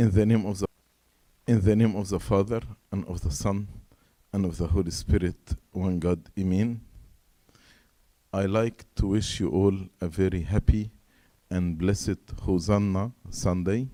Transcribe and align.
In 0.00 0.10
the 0.12 0.24
name 0.24 0.46
of 0.46 0.58
the 0.58 0.66
in 1.46 1.60
the 1.60 1.76
name 1.76 1.94
of 1.94 2.08
the 2.08 2.18
Father 2.18 2.62
and 2.90 3.04
of 3.04 3.20
the 3.20 3.30
Son 3.30 3.68
and 4.32 4.46
of 4.46 4.56
the 4.56 4.66
Holy 4.66 4.90
Spirit, 4.90 5.36
one 5.72 5.98
God, 5.98 6.18
Amen. 6.38 6.80
I 8.32 8.46
like 8.46 8.86
to 8.94 9.08
wish 9.08 9.40
you 9.40 9.50
all 9.50 9.74
a 10.00 10.08
very 10.08 10.40
happy 10.40 10.90
and 11.50 11.76
blessed 11.76 12.16
Hosanna 12.40 13.12
Sunday. 13.28 13.88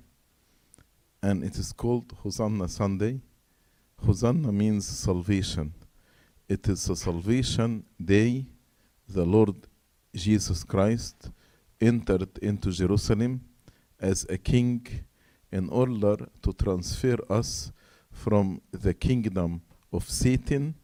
And 1.25 1.43
it 1.43 1.57
is 1.59 1.73
called 1.73 2.15
Hosanna 2.23 2.69
Sunday. 2.69 3.21
Hosanna 3.99 4.53
means 4.53 4.87
salvation. 4.87 5.75
It 6.49 6.69
is 6.69 6.89
a 6.89 6.95
salvation 6.95 7.85
day. 8.01 8.47
The 9.09 9.25
Lord 9.25 9.57
Jesus 10.15 10.63
Christ 10.63 11.33
entered 11.81 12.39
into 12.39 12.71
Jerusalem 12.71 13.41
as 13.99 14.25
a 14.31 14.39
king 14.39 14.87
in 15.53 15.69
order 15.69 16.17
to 16.43 16.53
transfer 16.53 17.17
us 17.31 17.73
from 18.11 18.61
the 18.73 18.95
kingdom 18.95 19.63
of 19.93 20.09
Satan 20.09 20.75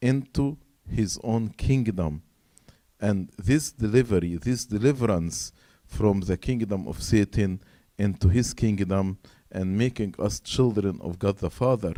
into 0.00 0.56
his 0.88 1.18
own 1.22 1.48
kingdom. 1.50 2.22
And 3.00 3.30
this 3.36 3.72
delivery, 3.72 4.36
this 4.36 4.64
deliverance 4.64 5.52
from 5.86 6.20
the 6.20 6.36
kingdom 6.36 6.88
of 6.88 7.02
Satan 7.02 7.60
into 7.98 8.28
his 8.28 8.54
kingdom 8.54 9.18
and 9.50 9.76
making 9.76 10.14
us 10.18 10.40
children 10.40 10.98
of 11.02 11.18
God 11.18 11.38
the 11.38 11.50
Father, 11.50 11.94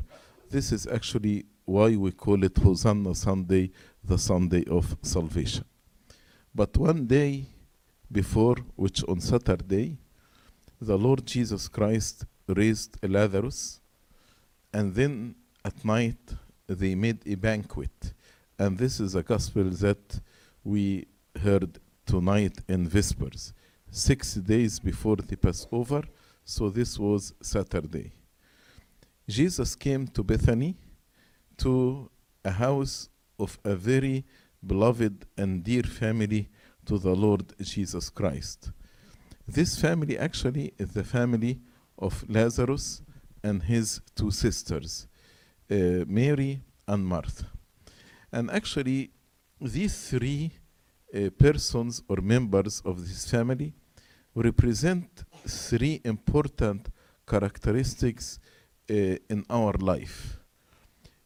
this 0.50 0.73
is 0.73 0.87
actually 0.87 1.47
why 1.64 1.97
we 1.97 2.11
call 2.11 2.42
it 2.45 2.56
Hosanna 2.56 3.14
Sunday, 3.14 3.70
the 4.03 4.19
Sunday 4.19 4.64
of 4.70 4.97
salvation. 5.03 5.64
But 6.55 6.77
one 6.77 7.06
day 7.06 7.47
before, 8.11 8.56
which 8.75 9.05
on 9.05 9.20
Saturday, 9.20 9.98
the 10.80 10.96
Lord 10.96 11.27
Jesus 11.27 11.68
Christ 11.68 12.24
raised 12.46 12.96
Lazarus, 13.02 13.80
and 14.73 14.95
then 14.95 15.34
at 15.64 15.84
night 15.84 16.34
they 16.66 16.94
made 16.94 17.19
a 17.27 17.34
banquet. 17.34 18.14
And 18.58 18.78
this 18.78 19.00
is 19.00 19.14
a 19.14 19.22
gospel 19.22 19.64
that 19.64 20.20
we 20.64 21.06
heard 21.42 21.78
tonight 22.06 22.58
in 22.69 22.88
Vespers, 22.88 23.53
six 23.91 24.34
days 24.34 24.78
before 24.78 25.16
the 25.16 25.36
Passover, 25.36 26.03
so 26.44 26.70
this 26.70 26.98
was 26.98 27.34
Saturday. 27.42 28.12
Jesus 29.28 29.75
came 29.75 30.06
to 30.08 30.22
Bethany, 30.22 30.77
to 31.58 32.10
a 32.44 32.50
house 32.50 33.08
of 33.38 33.58
a 33.64 33.75
very 33.75 34.25
beloved 34.66 35.27
and 35.36 35.62
dear 35.62 35.83
family 35.83 36.48
to 36.86 36.98
the 36.98 37.14
Lord 37.14 37.53
Jesus 37.60 38.08
Christ. 38.10 38.70
This 39.50 39.80
family 39.80 40.18
actually 40.18 40.74
is 40.77 40.91
the 40.91 41.04
family 41.04 41.58
of 41.98 42.22
Lazarus 42.28 43.00
and 43.42 43.62
his 43.62 44.02
two 44.14 44.30
sisters, 44.30 45.06
uh, 45.70 46.04
Mary 46.06 46.60
and 46.86 47.06
Martha. 47.06 47.46
And 48.30 48.50
actually, 48.50 49.10
these 49.58 50.10
three 50.10 50.52
uh, 51.14 51.30
persons 51.38 52.02
or 52.10 52.19
members 52.20 52.82
of 52.84 53.00
this 53.00 53.30
family 53.30 53.72
represent 54.34 55.24
three 55.46 56.02
important 56.04 56.91
characteristics 57.26 58.38
uh, 58.91 58.94
in 59.30 59.46
our 59.48 59.72
life. 59.78 60.41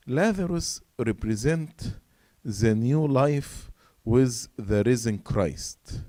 Lazarus 0.06 0.80
represents 0.96 1.90
the 2.44 2.72
new 2.72 3.04
life 3.04 3.68
with 4.04 4.46
the 4.56 4.84
risen 4.84 5.18
Christ. 5.18 6.02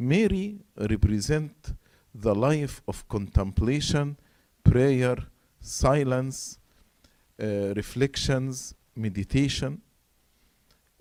Mary 0.00 0.58
represent 0.76 1.74
the 2.14 2.34
life 2.34 2.80
of 2.88 3.06
contemplation, 3.06 4.16
prayer, 4.64 5.16
silence, 5.60 6.58
uh, 7.38 7.74
reflections, 7.74 8.74
meditation. 8.96 9.80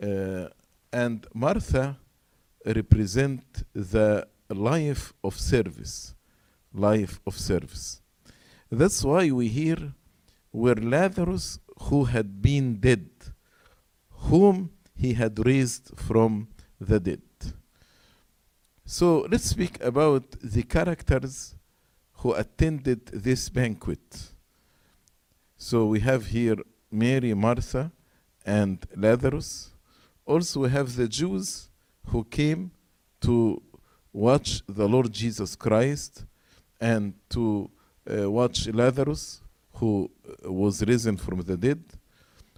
Uh, 0.04 0.48
and 0.92 1.26
Martha 1.34 1.98
represent 2.66 3.64
the 3.74 4.28
life 4.50 5.14
of 5.24 5.40
service, 5.40 6.14
life 6.74 7.22
of 7.26 7.38
service. 7.38 8.02
That's 8.70 9.02
why 9.04 9.32
we 9.32 9.48
hear 9.48 9.94
where 10.52 10.76
Lazarus, 10.76 11.60
who 11.84 12.04
had 12.04 12.42
been 12.42 12.82
dead, 12.82 13.10
whom 14.12 14.72
he 14.94 15.14
had 15.14 15.46
raised 15.46 15.98
from 15.98 16.50
the 16.82 17.00
dead. 17.00 17.22
So 18.92 19.28
let's 19.30 19.46
speak 19.46 19.80
about 19.84 20.24
the 20.42 20.64
characters 20.64 21.54
who 22.14 22.34
attended 22.34 23.06
this 23.06 23.48
banquet. 23.48 24.34
So 25.58 25.86
we 25.86 26.00
have 26.00 26.26
here 26.26 26.56
Mary, 26.90 27.36
Martha, 27.36 27.92
and 28.44 28.84
Lazarus. 28.96 29.76
Also, 30.26 30.62
we 30.62 30.72
have 30.72 30.96
the 30.96 31.08
Jews 31.08 31.70
who 32.08 32.24
came 32.24 32.72
to 33.22 33.62
watch 34.12 34.64
the 34.68 34.90
Lord 34.90 35.14
Jesus 35.14 35.56
Christ 35.56 36.26
and 36.82 37.14
to 37.30 37.70
uh, 38.10 38.32
watch 38.32 38.68
Lazarus, 38.70 39.44
who 39.74 40.10
was 40.44 40.84
risen 40.84 41.16
from 41.16 41.42
the 41.42 41.56
dead. 41.56 41.84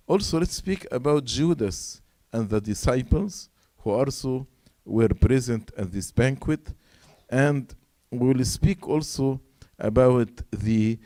Also, 0.07 0.39
let's 0.39 0.55
speak 0.55 0.87
about 0.91 1.25
Judas 1.25 2.01
and 2.31 2.47
the 2.47 2.61
disciples 2.61 3.49
who 3.79 3.89
also 3.89 4.47
were 4.85 5.09
present 5.09 5.71
at 5.77 5.91
this 5.91 6.11
banquet. 6.11 6.73
And 7.29 7.73
we 8.09 8.33
will 8.33 8.45
speak 8.45 8.87
also 8.87 9.39
about 9.79 10.29
the 10.51 10.99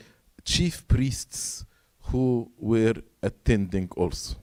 chief 0.44 0.88
priests 0.88 1.66
who 2.00 2.52
were 2.58 2.96
attending 3.22 3.90
also. 3.96 4.36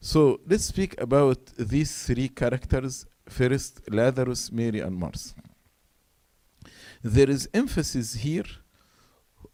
So 0.00 0.40
let's 0.46 0.64
speak 0.64 1.00
about 1.00 1.44
these 1.56 2.06
three 2.06 2.28
characters 2.28 3.06
first 3.28 3.80
Lazarus, 3.92 4.50
Mary, 4.50 4.80
and 4.80 4.96
Martha. 4.96 5.34
There 7.02 7.30
is 7.30 7.48
emphasis 7.52 8.14
here 8.14 8.46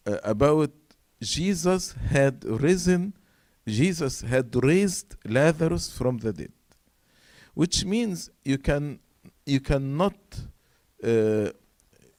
uh, 0.06 0.18
about 0.22 0.72
Jesus 1.20 1.92
had 1.92 2.44
risen, 2.44 3.14
Jesus 3.66 4.20
had 4.20 4.54
raised 4.62 5.16
Lazarus 5.26 5.90
from 5.96 6.18
the 6.18 6.32
dead, 6.32 6.52
which 7.54 7.84
means 7.84 8.30
you 8.44 8.58
can 8.58 8.98
you 9.46 9.60
cannot 9.60 10.14
uh, 11.02 11.50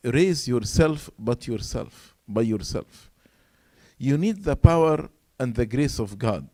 raise 0.03 0.47
yourself 0.47 1.09
but 1.18 1.47
yourself 1.47 2.16
by 2.28 2.41
yourself. 2.41 3.12
You 3.97 4.18
need 4.18 4.44
the 4.44 4.56
power 4.56 5.09
and 5.40 5.53
the 5.56 5.66
grace 5.66 6.00
of 6.00 6.18
God. 6.18 6.47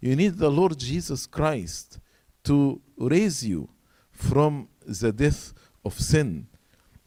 You 0.00 0.16
need 0.16 0.36
the 0.36 0.50
Lord 0.50 0.78
Jesus 0.78 1.26
Christ 1.26 2.00
to 2.44 2.80
raise 2.98 3.44
you 3.46 3.68
from 4.10 4.68
the 4.86 5.12
death 5.12 5.54
of 5.84 5.98
sin 6.00 6.48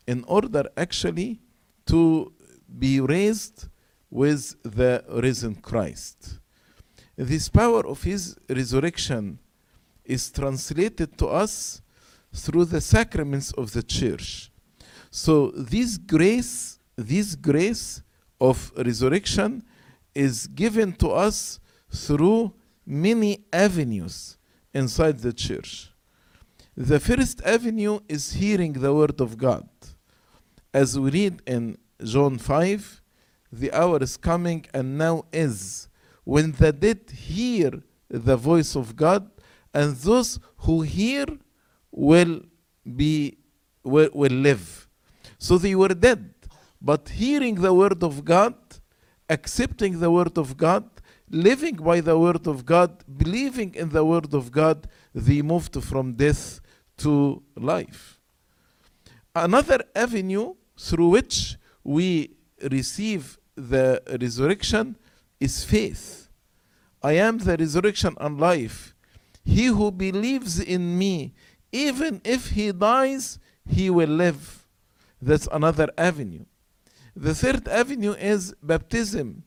in 0.08 0.24
order 0.28 0.64
actually 0.78 1.42
to 1.88 2.32
be 2.80 3.00
raised 3.02 3.68
with 4.10 4.56
the 4.64 5.04
risen 5.10 5.56
Christ. 5.56 6.40
This 7.18 7.50
power 7.50 7.86
of 7.86 8.04
his 8.04 8.38
resurrection 8.50 9.40
is 10.06 10.32
translated 10.32 11.18
to 11.18 11.28
us 11.28 11.82
through 12.34 12.66
the 12.66 12.82
sacraments 12.82 13.52
of 13.54 13.72
the 13.74 13.84
church. 13.84 14.52
So 15.10 15.52
this 15.52 15.98
grace, 15.98 16.80
this 16.96 17.36
grace 17.36 18.02
of 18.40 18.72
resurrection 18.78 19.64
is 20.14 20.48
given 20.48 20.94
to 20.94 21.10
us 21.10 21.60
through 21.90 22.54
many 22.86 23.46
avenues 23.52 24.38
inside 24.74 25.20
the 25.20 25.34
church. 25.34 25.90
The 26.76 27.00
first 27.00 27.42
avenue 27.44 28.00
is 28.10 28.34
hearing 28.34 28.74
the 28.74 28.94
word 28.94 29.22
of 29.22 29.38
God. 29.38 29.68
As 30.74 31.00
we 31.00 31.10
read 31.10 31.42
in 31.48 31.78
John 32.04 32.38
5, 32.38 33.02
the 33.52 33.72
hour 33.72 34.04
is 34.04 34.18
coming 34.18 34.66
and 34.74 34.98
now 34.98 35.24
is 35.32 35.88
when 36.26 36.52
the 36.52 36.74
dead 36.74 37.10
hear 37.10 37.82
the 38.10 38.36
voice 38.36 38.76
of 38.76 38.96
God, 38.96 39.30
and 39.76 39.96
those 39.98 40.40
who 40.64 40.82
hear 40.82 41.26
will 41.92 42.42
be 43.02 43.38
will, 43.84 44.10
will 44.14 44.38
live. 44.50 44.88
So 45.38 45.58
they 45.58 45.76
were 45.76 45.96
dead, 46.08 46.34
but 46.82 47.10
hearing 47.10 47.56
the 47.56 47.74
word 47.74 48.02
of 48.02 48.24
God, 48.24 48.56
accepting 49.30 50.00
the 50.00 50.10
word 50.10 50.38
of 50.38 50.56
God, 50.56 50.90
living 51.30 51.76
by 51.76 52.00
the 52.00 52.18
word 52.18 52.48
of 52.48 52.66
God, 52.66 52.92
believing 53.18 53.76
in 53.76 53.90
the 53.90 54.06
word 54.06 54.34
of 54.34 54.52
God, 54.52 54.88
they 55.14 55.42
moved 55.42 55.76
from 55.84 56.14
death 56.14 56.62
to 56.98 57.44
life. 57.56 58.20
Another 59.36 59.84
avenue 59.94 60.54
through 60.80 61.10
which 61.10 61.58
we 61.84 62.32
receive 62.72 63.38
the 63.56 64.02
resurrection 64.22 64.96
is 65.40 65.64
faith. 65.66 66.30
I 67.04 67.14
am 67.14 67.38
the 67.38 67.58
resurrection 67.58 68.16
and 68.20 68.40
life. 68.40 68.95
He 69.46 69.68
who 69.68 69.92
believes 69.92 70.60
in 70.60 70.98
me, 70.98 71.34
even 71.72 72.20
if 72.26 72.50
he 72.50 72.72
dies, 72.72 73.40
he 73.68 73.90
will 73.90 74.10
live. 74.10 74.68
That's 75.22 75.48
another 75.52 75.88
avenue. 75.98 76.46
The 77.16 77.34
third 77.34 77.68
avenue 77.68 78.14
is 78.14 78.54
baptism. 78.62 79.44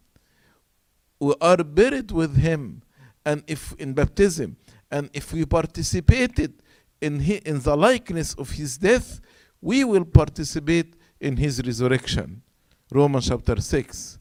We 1.21 1.35
are 1.41 1.59
buried 1.59 2.13
with 2.13 2.37
him, 2.37 2.83
and 3.27 3.43
if 3.47 3.75
in 3.79 3.93
baptism, 3.93 4.57
and 4.91 5.11
if 5.13 5.33
we 5.33 5.45
participated 5.45 6.63
in, 7.01 7.21
he, 7.21 7.37
in 7.37 7.61
the 7.61 7.77
likeness 7.77 8.35
of 8.35 8.51
his 8.53 8.79
death, 8.79 9.21
we 9.61 9.85
will 9.85 10.05
participate 10.05 10.95
in 11.21 11.37
his 11.37 11.61
resurrection. 11.63 12.43
Romans 12.91 13.29
chapter 13.29 13.61
6. 13.61 14.19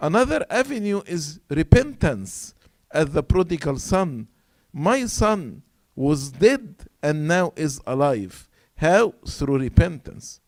Another 0.00 0.44
avenue 0.50 1.02
is 1.06 1.38
repentance, 1.48 2.54
as 2.90 3.10
the 3.10 3.22
prodigal 3.22 3.78
son. 3.78 4.26
My 4.76 5.06
son 5.06 5.62
was 5.94 6.32
dead 6.32 6.74
and 7.00 7.28
now 7.28 7.52
is 7.54 7.80
alive. 7.86 8.48
How? 8.76 9.14
Through 9.24 9.58
repentance. 9.58 10.40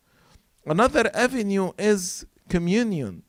Another 0.65 1.09
avenue 1.13 1.71
is 1.77 2.25
communion. 2.49 3.23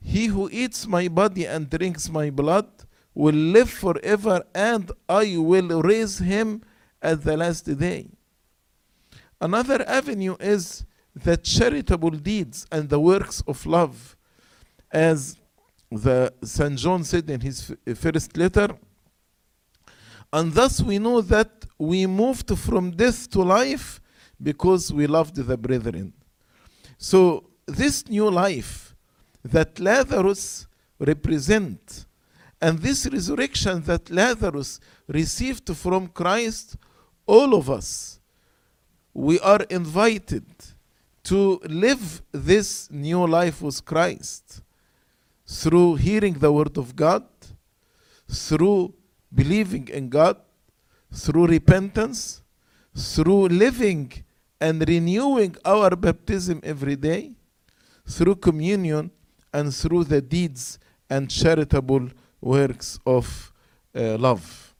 He 0.00 0.26
who 0.28 0.48
eats 0.50 0.86
my 0.86 1.08
body 1.08 1.46
and 1.46 1.68
drinks 1.68 2.08
my 2.08 2.30
blood 2.30 2.70
will 3.14 3.34
live 3.34 3.68
forever, 3.68 4.42
and 4.54 4.90
I 5.06 5.36
will 5.36 5.82
raise 5.82 6.18
him 6.18 6.62
at 7.02 7.22
the 7.22 7.36
last 7.36 7.66
day. 7.78 8.08
Another 9.38 9.86
avenue 9.86 10.36
is 10.40 10.86
the 11.14 11.36
charitable 11.36 12.12
deeds 12.12 12.66
and 12.72 12.88
the 12.88 13.00
works 13.00 13.42
of 13.46 13.66
love. 13.66 14.16
As 14.90 15.36
the 15.90 16.32
St. 16.42 16.78
John 16.78 17.04
said 17.04 17.28
in 17.28 17.40
his 17.40 17.74
first 17.96 18.34
letter, 18.38 18.70
and 20.32 20.52
thus 20.52 20.80
we 20.80 20.98
know 20.98 21.20
that 21.20 21.50
we 21.78 22.06
moved 22.06 22.56
from 22.58 22.90
death 22.90 23.28
to 23.30 23.42
life 23.42 24.00
because 24.40 24.92
we 24.92 25.06
loved 25.06 25.36
the 25.36 25.56
brethren. 25.56 26.12
So 26.98 27.50
this 27.66 28.08
new 28.08 28.30
life 28.30 28.94
that 29.44 29.78
Lazarus 29.80 30.66
represent 30.98 32.06
and 32.60 32.78
this 32.78 33.06
resurrection 33.06 33.82
that 33.84 34.10
Lazarus 34.10 34.80
received 35.08 35.74
from 35.76 36.08
Christ, 36.08 36.76
all 37.26 37.54
of 37.54 37.70
us, 37.70 38.20
we 39.14 39.40
are 39.40 39.62
invited 39.70 40.44
to 41.24 41.60
live 41.64 42.22
this 42.32 42.90
new 42.90 43.26
life 43.26 43.62
with 43.62 43.84
Christ 43.84 44.62
through 45.46 45.96
hearing 45.96 46.34
the 46.34 46.52
word 46.52 46.76
of 46.76 46.94
God, 46.94 47.24
through 48.28 48.94
believing 49.32 49.88
in 49.88 50.08
God, 50.08 50.36
through 51.12 51.46
repentance, 51.46 52.42
through 52.96 53.48
living 53.48 54.12
and 54.60 54.86
renewing 54.88 55.56
our 55.64 55.96
baptism 55.96 56.60
every 56.62 56.96
day, 56.96 57.32
through 58.06 58.36
communion, 58.36 59.10
and 59.52 59.74
through 59.74 60.04
the 60.04 60.20
deeds 60.20 60.78
and 61.08 61.30
charitable 61.30 62.08
works 62.40 62.98
of 63.04 63.52
uh, 63.94 64.16
love. 64.16 64.74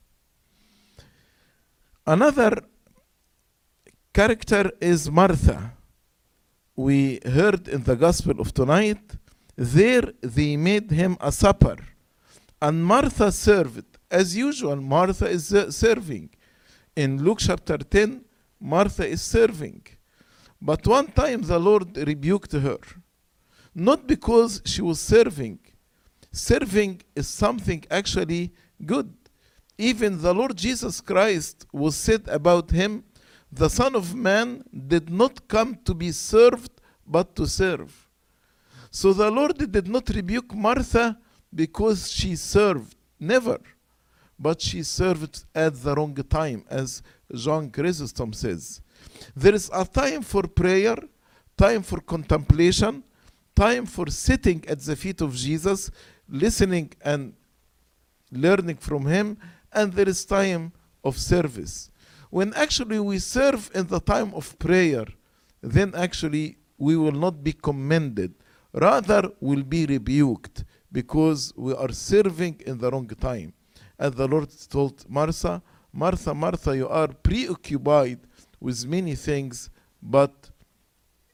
Another 2.07 2.63
character 4.13 4.71
is 4.81 5.11
Martha. 5.11 5.73
We 6.77 7.21
heard 7.25 7.69
in 7.69 7.83
the 7.83 7.97
Gospel 7.97 8.41
of 8.41 8.55
tonight, 8.55 9.03
there 9.57 10.13
they 10.21 10.57
made 10.57 10.91
him 10.91 11.17
a 11.21 11.31
supper, 11.31 11.77
and 12.63 12.85
Martha 12.85 13.31
served. 13.31 13.90
As 14.11 14.37
usual, 14.37 14.77
Martha 14.77 15.29
is 15.29 15.55
serving. 15.71 16.31
In 16.97 17.23
Luke 17.23 17.39
chapter 17.41 17.79
10, 17.79 18.25
Martha 18.61 19.07
is 19.07 19.23
serving. 19.23 19.87
But 20.61 20.87
one 20.87 21.07
time 21.07 21.43
the 21.43 21.59
Lord 21.59 21.97
rebuked 21.97 22.53
her, 22.53 22.79
not 23.75 24.07
because 24.07 24.61
she 24.65 24.83
was 24.83 25.01
serving. 25.01 25.61
Serving 26.33 27.03
is 27.15 27.29
something 27.29 27.85
actually 27.91 28.53
good. 28.85 29.13
Even 29.79 30.21
the 30.21 30.35
Lord 30.35 30.57
Jesus 30.57 31.01
Christ 31.01 31.67
was 31.73 31.97
said 31.97 32.29
about 32.29 32.71
him, 32.71 33.05
the 33.51 33.71
Son 33.71 33.95
of 33.95 34.15
Man 34.15 34.63
did 34.87 35.09
not 35.09 35.49
come 35.49 35.77
to 35.85 35.95
be 35.95 36.13
served, 36.13 36.73
but 37.07 37.35
to 37.37 37.47
serve. 37.47 38.09
So 38.91 39.13
the 39.13 39.31
Lord 39.31 39.57
did 39.73 39.89
not 39.89 40.09
rebuke 40.11 40.55
Martha 40.55 41.19
because 41.55 42.11
she 42.13 42.37
served, 42.37 42.95
never. 43.19 43.59
But 44.43 44.63
she 44.63 44.83
served 44.83 45.45
at 45.55 45.75
the 45.83 45.95
wrong 45.95 46.15
time, 46.15 46.65
as 46.71 47.03
John 47.35 47.71
Chrysostom 47.71 48.33
says. 48.33 48.81
There 49.37 49.55
is 49.55 49.71
a 49.73 49.85
time 49.85 50.23
for 50.23 50.45
prayer, 50.45 50.97
time 51.59 51.83
for 51.83 52.01
contemplation, 52.01 53.05
time 53.55 53.85
for 53.85 54.07
sitting 54.09 54.65
at 54.67 54.81
the 54.81 54.97
feet 54.97 55.21
of 55.21 55.35
Jesus, 55.35 55.91
listening 56.27 56.91
and 57.03 57.35
learning 58.33 58.77
from 58.77 59.05
Him, 59.05 59.37
and 59.71 59.93
there 59.93 60.09
is 60.09 60.25
time 60.25 60.73
of 61.05 61.19
service. 61.19 61.91
When 62.31 62.55
actually 62.55 62.99
we 62.99 63.19
serve 63.19 63.71
in 63.75 63.89
the 63.89 64.01
time 64.01 64.33
of 64.35 64.59
prayer, 64.59 65.05
then 65.61 65.93
actually 65.95 66.57
we 66.79 66.97
will 66.97 67.13
not 67.13 67.45
be 67.45 67.53
commended, 67.53 68.33
rather, 68.73 69.31
we'll 69.41 69.65
be 69.65 69.85
rebuked 69.85 70.65
because 70.91 71.53
we 71.57 71.75
are 71.75 71.93
serving 71.93 72.63
in 72.67 72.79
the 72.79 72.91
wrong 72.91 73.09
time. 73.09 73.53
As 74.01 74.13
the 74.13 74.27
Lord 74.27 74.49
told 74.71 75.05
Martha, 75.11 75.63
Martha, 75.93 76.33
Martha, 76.33 76.75
you 76.75 76.89
are 76.89 77.09
preoccupied 77.09 78.21
with 78.59 78.87
many 78.87 79.15
things, 79.15 79.69
but 80.03 80.51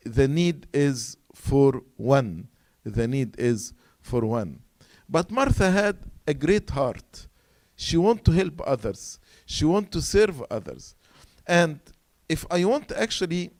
the 0.05 0.27
need 0.27 0.67
is 0.73 1.17
for 1.33 1.81
one. 1.97 2.49
The 2.83 3.07
need 3.07 3.39
is 3.39 3.73
for 4.01 4.23
one. 4.27 4.59
But 5.09 5.31
Martha 5.31 5.71
had 5.71 5.97
a 6.27 6.35
great 6.35 6.69
heart. 6.71 7.29
She 7.77 7.97
want 7.97 8.25
to 8.25 8.33
help 8.33 8.61
others. 8.67 9.21
She 9.45 9.65
want 9.65 9.93
to 9.93 10.03
serve 10.03 10.43
others. 10.51 10.97
And 11.47 11.79
if 12.29 12.45
I 12.51 12.65
want 12.65 12.91
actually 12.91 13.53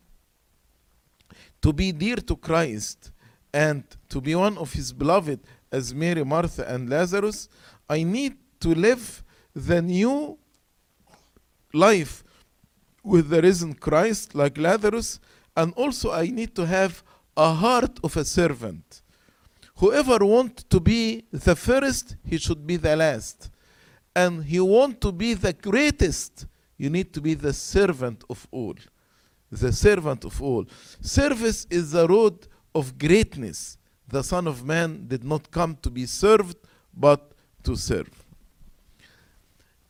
to 1.63 1.73
be 1.73 1.93
dear 1.93 2.17
to 2.17 2.35
Christ 2.35 3.13
and 3.55 3.85
to 4.09 4.21
be 4.21 4.35
one 4.35 4.59
of 4.59 4.73
his 4.73 4.93
beloved 4.93 5.39
as 5.71 5.95
Mary, 5.95 6.25
Martha, 6.25 6.69
and 6.69 6.91
Lazarus, 6.91 7.49
I 7.89 8.03
need 8.03 8.37
to 8.61 8.75
live 8.75 9.23
the 9.55 9.81
new 9.81 10.39
life 11.73 12.25
with 13.03 13.29
the 13.29 13.41
risen 13.41 13.75
Christ 13.75 14.35
like 14.35 14.59
Lazarus, 14.59 15.21
and 15.57 15.73
also 15.75 16.13
I 16.13 16.27
need 16.27 16.55
to 16.57 16.67
have 16.67 17.03
a 17.37 17.53
heart 17.53 17.99
of 18.03 18.17
a 18.17 18.25
servant. 18.25 19.03
Whoever 19.77 20.25
want 20.25 20.69
to 20.71 20.81
be 20.81 21.25
the 21.31 21.55
first, 21.55 22.17
he 22.25 22.39
should 22.39 22.67
be 22.67 22.77
the 22.77 22.97
last. 22.97 23.51
And 24.15 24.45
he 24.45 24.59
want 24.59 25.01
to 25.03 25.13
be 25.13 25.35
the 25.35 25.53
greatest, 25.53 26.47
you 26.79 26.89
need 26.89 27.13
to 27.13 27.21
be 27.21 27.35
the 27.35 27.53
servant 27.53 28.25
of 28.31 28.47
all. 28.51 28.75
The 29.53 29.73
servant 29.73 30.25
of 30.25 30.43
all. 30.43 30.65
Service 31.01 31.67
is 31.71 31.93
the 31.93 32.09
road 32.09 32.49
of 32.75 32.99
greatness. 32.99 33.77
The 34.09 34.23
Son 34.23 34.47
of 34.47 34.65
Man 34.65 35.07
did 35.07 35.25
not 35.25 35.51
come 35.51 35.77
to 35.83 35.91
be 35.91 36.07
served, 36.07 36.57
but 36.95 37.33
to 37.63 37.77
serve. 37.77 38.26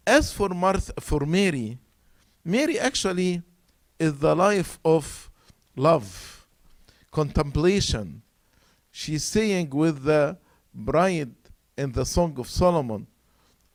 As 0.06 0.32
for 0.32 0.50
Martha, 0.50 0.92
for 1.00 1.26
Mary, 1.26 1.78
Mary 2.44 2.78
actually 2.78 3.42
is 3.98 4.14
the 4.18 4.36
life 4.36 4.78
of 4.84 5.30
love, 5.74 6.46
contemplation. 7.10 8.22
She's 8.92 9.24
saying 9.24 9.70
with 9.70 10.04
the 10.04 10.38
bride 10.72 11.34
in 11.76 11.90
the 11.90 12.04
Song 12.06 12.38
of 12.38 12.48
Solomon, 12.48 13.08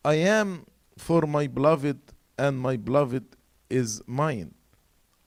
I 0.06 0.16
am 0.16 0.66
for 0.98 1.24
my 1.24 1.48
beloved, 1.48 2.00
and 2.38 2.60
my 2.60 2.78
beloved 2.78 3.26
is 3.70 4.02
mine. 4.08 4.54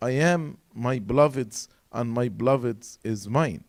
I 0.00 0.11
am 0.11 0.58
my 0.73 0.99
beloved's, 0.99 1.68
and 1.92 2.11
my 2.11 2.28
beloved's 2.28 2.99
is 3.04 3.28
mine. 3.28 3.62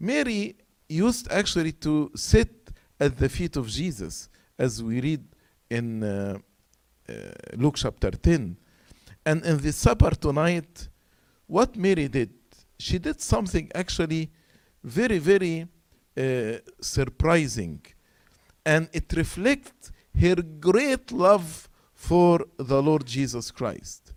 Mary 0.00 0.56
used 0.88 1.30
actually 1.30 1.72
to 1.72 2.10
sit 2.14 2.70
at 2.98 3.16
the 3.16 3.28
feet 3.28 3.56
of 3.56 3.68
Jesus, 3.68 4.28
as 4.58 4.82
we 4.82 5.00
read 5.00 5.24
in 5.74 6.02
uh, 6.02 6.38
uh, 7.08 7.12
Luke 7.56 7.76
chapter 7.76 8.10
10. 8.10 8.56
And 9.26 9.44
in 9.44 9.58
the 9.58 9.72
supper 9.72 10.10
tonight, 10.10 10.88
what 11.46 11.76
Mary 11.76 12.08
did, 12.08 12.32
she 12.78 12.98
did 12.98 13.20
something 13.20 13.70
actually 13.74 14.30
very, 14.82 15.18
very 15.18 15.66
uh, 16.16 16.58
surprising. 16.80 17.82
And 18.64 18.88
it 18.92 19.12
reflects 19.14 19.90
her 20.20 20.36
great 20.36 21.10
love 21.10 21.68
for 21.94 22.46
the 22.56 22.80
Lord 22.82 23.04
Jesus 23.06 23.50
Christ. 23.50 24.12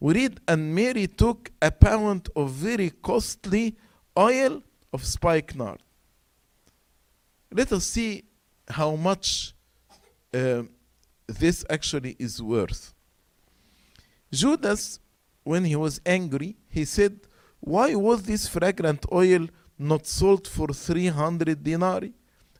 We 0.00 0.14
read, 0.14 0.40
and 0.48 0.74
Mary 0.74 1.06
took 1.06 1.50
a 1.60 1.70
pound 1.70 2.28
of 2.36 2.50
very 2.50 2.90
costly 2.90 3.76
oil 4.18 4.62
of 4.92 5.04
spikenard. 5.04 5.80
Let 7.50 7.72
us 7.72 7.84
see 7.86 8.24
how 8.68 8.96
much 8.96 9.54
uh, 10.34 10.62
this 11.26 11.64
actually 11.68 12.16
is 12.18 12.42
worth. 12.42 12.94
Judas, 14.32 15.00
when 15.44 15.64
he 15.64 15.76
was 15.76 16.00
angry, 16.04 16.56
he 16.68 16.84
said, 16.84 17.20
Why 17.60 17.94
was 17.94 18.22
this 18.24 18.48
fragrant 18.48 19.06
oil 19.12 19.48
not 19.78 20.06
sold 20.06 20.46
for 20.48 20.68
300 20.68 21.62
denarii 21.62 22.12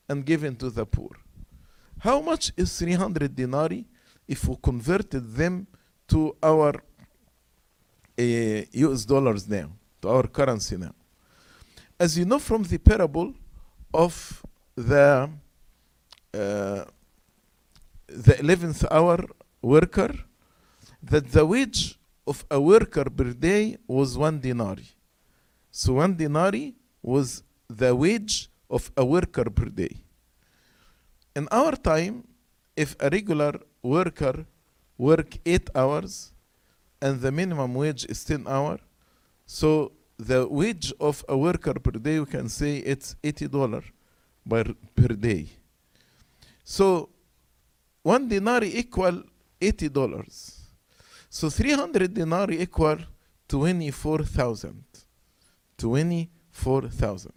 and 0.09 0.25
given 0.25 0.57
to 0.57 0.71
the 0.71 0.85
poor. 0.87 1.11
How 1.99 2.21
much 2.21 2.53
is 2.57 2.79
300 2.79 3.35
denarii 3.35 3.87
if 4.29 4.47
we 4.47 4.57
converted 4.63 5.35
them 5.35 5.67
to 6.09 6.37
our 6.43 6.75
uh, 8.19 8.23
US 8.73 9.05
dollars 9.05 9.49
now, 9.49 9.71
to 10.03 10.09
our 10.09 10.27
currency 10.27 10.77
now? 10.77 10.95
As 11.99 12.19
you 12.19 12.25
know 12.25 12.39
from 12.39 12.63
the 12.65 12.79
parable 12.79 13.33
of 13.93 14.45
the 14.77 15.31
uh, 16.35 16.85
the 18.09 18.35
11th 18.35 18.87
hour 18.91 19.25
worker, 19.63 20.15
that 21.03 21.31
the 21.33 21.45
wage 21.45 21.99
of 22.27 22.45
a 22.51 22.61
worker 22.61 23.05
per 23.05 23.33
day 23.33 23.77
was 23.87 24.17
one 24.19 24.41
denarii. 24.41 24.89
So 25.71 25.95
one 25.95 26.17
denarii 26.17 26.75
was 27.03 27.43
the 27.69 27.95
wage 27.95 28.49
of 28.71 28.91
a 28.97 29.05
worker 29.05 29.51
per 29.51 29.67
day. 29.67 29.97
In 31.35 31.49
our 31.51 31.73
time, 31.77 32.25
if 32.77 32.97
a 33.01 33.09
regular 33.11 33.55
worker 33.83 34.47
work 34.99 35.37
eight 35.45 35.69
hours 35.75 36.33
and 37.01 37.21
the 37.21 37.31
minimum 37.31 37.75
wage 37.75 38.07
is 38.07 38.25
10 38.25 38.47
hour, 38.49 38.79
so 39.45 39.93
the 40.19 40.49
wage 40.49 40.93
of 40.99 41.25
a 41.29 41.37
worker 41.37 41.75
per 41.75 41.93
day, 41.93 42.19
we 42.19 42.27
can 42.27 42.49
say 42.49 42.79
it's 42.79 43.17
$80 43.23 43.85
per, 44.49 44.65
per 44.95 45.09
day. 45.15 45.49
So 46.65 47.11
one 48.07 48.29
denarii 48.29 48.79
equal 48.79 49.25
$80. 49.61 50.61
So 51.29 51.51
300 51.51 52.15
denarii 52.15 52.61
equal 52.61 52.99
24,000. 53.49 54.85
24,000. 55.77 57.33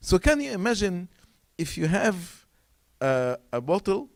So 0.00 0.18
can 0.18 0.40
you 0.40 0.50
imagine 0.50 1.08
if 1.56 1.78
you 1.78 1.86
have 1.86 2.46
a, 3.00 3.38
a 3.52 3.60
bottle 3.60 4.08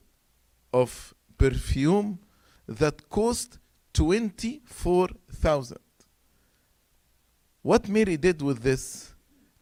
of 0.72 1.14
perfume 1.38 2.18
that 2.66 3.08
cost 3.08 3.60
24,000? 3.94 5.78
What 7.62 7.88
Mary 7.88 8.16
did 8.16 8.42
with 8.42 8.60
this, 8.62 9.14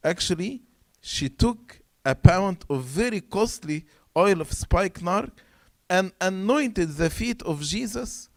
actually, 0.02 0.62
she 1.02 1.28
took 1.28 1.80
a 2.02 2.14
pound 2.14 2.64
of 2.70 2.82
very 2.84 3.20
costly 3.20 3.84
oil 4.16 4.40
of 4.40 4.50
spikenard 4.52 5.30
and 5.88 6.12
anointed 6.20 6.96
the 6.96 7.10
feet 7.10 7.42
of 7.42 7.62
Jesus 7.62 8.28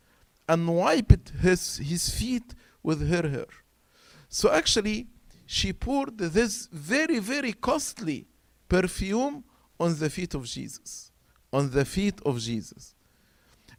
and 0.47 0.67
wiped 0.67 1.29
his, 1.41 1.77
his 1.77 2.09
feet 2.09 2.53
with 2.83 3.07
her 3.09 3.27
hair. 3.27 3.47
So 4.29 4.51
actually, 4.51 5.07
she 5.45 5.73
poured 5.73 6.17
this 6.17 6.67
very, 6.71 7.19
very 7.19 7.53
costly 7.53 8.27
perfume 8.67 9.43
on 9.79 9.97
the 9.97 10.09
feet 10.09 10.33
of 10.33 10.45
Jesus. 10.45 11.11
On 11.53 11.69
the 11.71 11.85
feet 11.85 12.19
of 12.25 12.39
Jesus. 12.39 12.95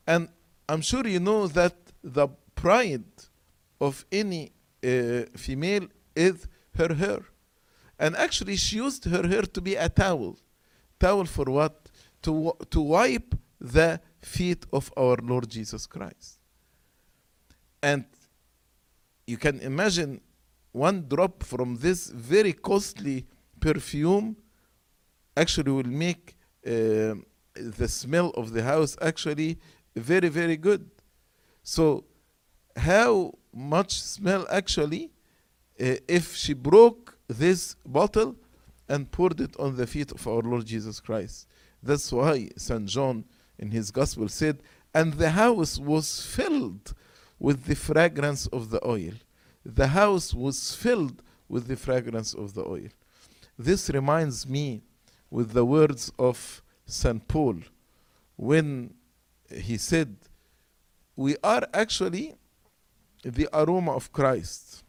And 0.06 0.28
I'm 0.68 0.80
sure 0.80 1.06
you 1.06 1.20
know 1.20 1.46
that 1.48 1.74
the 2.02 2.28
pride 2.54 3.04
of 3.80 4.04
any 4.10 4.52
uh, 4.82 5.22
female 5.36 5.88
is 6.16 6.46
her 6.74 6.94
hair. 6.94 7.20
And 7.98 8.16
actually, 8.16 8.56
she 8.56 8.76
used 8.76 9.04
her 9.04 9.26
hair 9.26 9.42
to 9.42 9.60
be 9.60 9.74
a 9.74 9.88
towel. 9.88 10.38
Towel 10.98 11.24
for 11.26 11.46
what? 11.46 11.90
To, 12.22 12.52
to 12.70 12.80
wipe 12.80 13.34
the 13.60 14.00
feet 14.22 14.66
of 14.72 14.92
our 14.96 15.16
Lord 15.22 15.48
Jesus 15.48 15.86
Christ. 15.86 16.38
And 17.82 18.04
you 19.26 19.36
can 19.36 19.60
imagine 19.60 20.20
one 20.72 21.06
drop 21.08 21.42
from 21.42 21.76
this 21.76 22.08
very 22.10 22.52
costly 22.52 23.26
perfume 23.60 24.36
actually 25.36 25.70
will 25.70 25.84
make 25.84 26.36
uh, 26.66 27.14
the 27.54 27.88
smell 27.88 28.30
of 28.30 28.52
the 28.52 28.62
house 28.62 28.96
actually 29.00 29.58
very, 29.96 30.28
very 30.28 30.56
good. 30.56 30.90
So, 31.62 32.04
how 32.76 33.32
much 33.52 34.00
smell 34.00 34.46
actually 34.50 35.10
uh, 35.80 35.96
if 36.06 36.36
she 36.36 36.54
broke 36.54 37.18
this 37.28 37.76
bottle 37.84 38.36
and 38.88 39.10
poured 39.10 39.40
it 39.40 39.56
on 39.58 39.76
the 39.76 39.86
feet 39.86 40.12
of 40.12 40.26
our 40.26 40.42
Lord 40.42 40.64
Jesus 40.66 41.00
Christ? 41.00 41.46
That's 41.82 42.10
why 42.12 42.48
St. 42.56 42.86
John 42.86 43.24
in 43.58 43.70
his 43.70 43.90
gospel 43.90 44.28
said, 44.28 44.62
and 44.94 45.14
the 45.14 45.30
house 45.30 45.78
was 45.78 46.22
filled 46.24 46.94
with 47.38 47.64
the 47.64 47.76
fragrance 47.76 48.46
of 48.48 48.70
the 48.70 48.84
oil. 48.86 49.12
The 49.64 49.88
house 49.88 50.32
was 50.32 50.74
filled 50.74 51.22
with 51.48 51.66
the 51.66 51.76
fragrance 51.76 52.34
of 52.34 52.54
the 52.54 52.64
oil. 52.64 52.88
This 53.58 53.90
reminds 53.90 54.48
me 54.48 54.82
with 55.30 55.52
the 55.52 55.64
words 55.64 56.10
of 56.18 56.62
St. 56.86 57.26
Paul 57.28 57.56
when 58.36 58.94
he 59.52 59.76
said, 59.76 60.16
We 61.16 61.36
are 61.42 61.66
actually 61.74 62.34
the 63.22 63.48
aroma 63.52 63.92
of 63.92 64.12
Christ. 64.12 64.84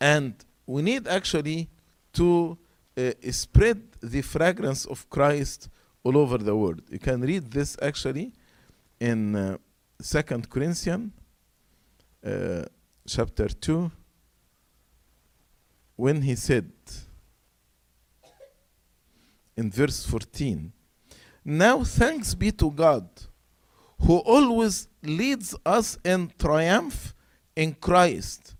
And 0.00 0.34
we 0.66 0.82
need 0.82 1.06
actually 1.06 1.68
to 2.14 2.58
uh, 2.96 3.12
spread 3.30 3.82
the 4.00 4.22
fragrance 4.22 4.84
of 4.86 5.08
Christ 5.10 5.68
all 6.08 6.16
over 6.16 6.38
the 6.38 6.56
world. 6.56 6.80
You 6.90 6.98
can 6.98 7.20
read 7.20 7.50
this 7.50 7.76
actually 7.82 8.32
in 8.98 9.36
uh, 9.36 9.58
Second 10.00 10.48
Corinthians 10.48 11.12
uh, 12.24 12.64
chapter 13.06 13.48
2 13.48 13.90
when 15.96 16.22
he 16.22 16.34
said 16.34 16.70
in 19.54 19.70
verse 19.70 20.06
14 20.06 20.72
Now 21.44 21.84
thanks 21.84 22.34
be 22.34 22.52
to 22.52 22.70
God 22.70 23.06
who 24.00 24.18
always 24.18 24.88
leads 25.02 25.54
us 25.66 25.98
in 26.04 26.32
triumph 26.38 27.14
in 27.54 27.74
Christ 27.74 28.54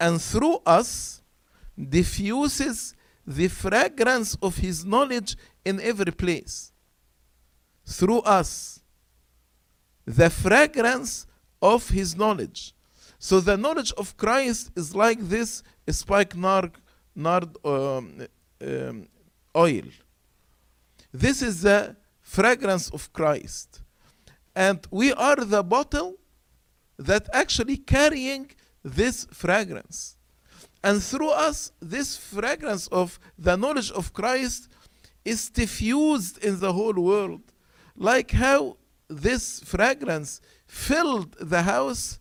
and 0.00 0.20
through 0.20 0.58
us 0.66 1.22
diffuses 1.78 2.96
the 3.24 3.46
fragrance 3.46 4.36
of 4.42 4.56
his 4.56 4.84
knowledge 4.84 5.36
in 5.64 5.80
every 5.80 6.10
place. 6.10 6.71
Through 7.84 8.20
us, 8.20 8.80
the 10.04 10.30
fragrance 10.30 11.26
of 11.60 11.88
his 11.88 12.16
knowledge. 12.16 12.74
So 13.18 13.40
the 13.40 13.56
knowledge 13.56 13.92
of 13.92 14.16
Christ 14.16 14.70
is 14.74 14.94
like 14.94 15.20
this 15.20 15.62
spikenard 15.88 16.72
nard, 17.14 17.56
um, 17.64 18.26
um, 18.60 19.08
oil. 19.56 19.82
This 21.12 21.42
is 21.42 21.62
the 21.62 21.96
fragrance 22.20 22.88
of 22.90 23.12
Christ. 23.12 23.80
And 24.54 24.80
we 24.90 25.12
are 25.12 25.36
the 25.36 25.62
bottle 25.62 26.16
that 26.98 27.28
actually 27.32 27.76
carrying 27.76 28.50
this 28.82 29.26
fragrance. 29.30 30.16
And 30.82 31.02
through 31.02 31.30
us, 31.30 31.72
this 31.80 32.16
fragrance 32.16 32.88
of 32.88 33.20
the 33.38 33.56
knowledge 33.56 33.90
of 33.92 34.12
Christ 34.12 34.68
is 35.24 35.48
diffused 35.48 36.38
in 36.38 36.58
the 36.58 36.72
whole 36.72 36.94
world. 36.94 37.51
Like 37.96 38.30
how 38.32 38.78
this 39.08 39.60
fragrance 39.60 40.40
filled 40.66 41.36
the 41.38 41.62
house, 41.62 42.18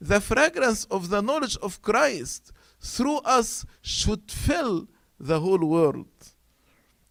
the 0.00 0.20
fragrance 0.20 0.84
of 0.84 1.08
the 1.08 1.22
knowledge 1.22 1.56
of 1.58 1.82
Christ 1.82 2.52
through 2.80 3.18
us 3.18 3.66
should 3.82 4.30
fill 4.30 4.88
the 5.18 5.40
whole 5.40 5.64
world. 5.64 6.06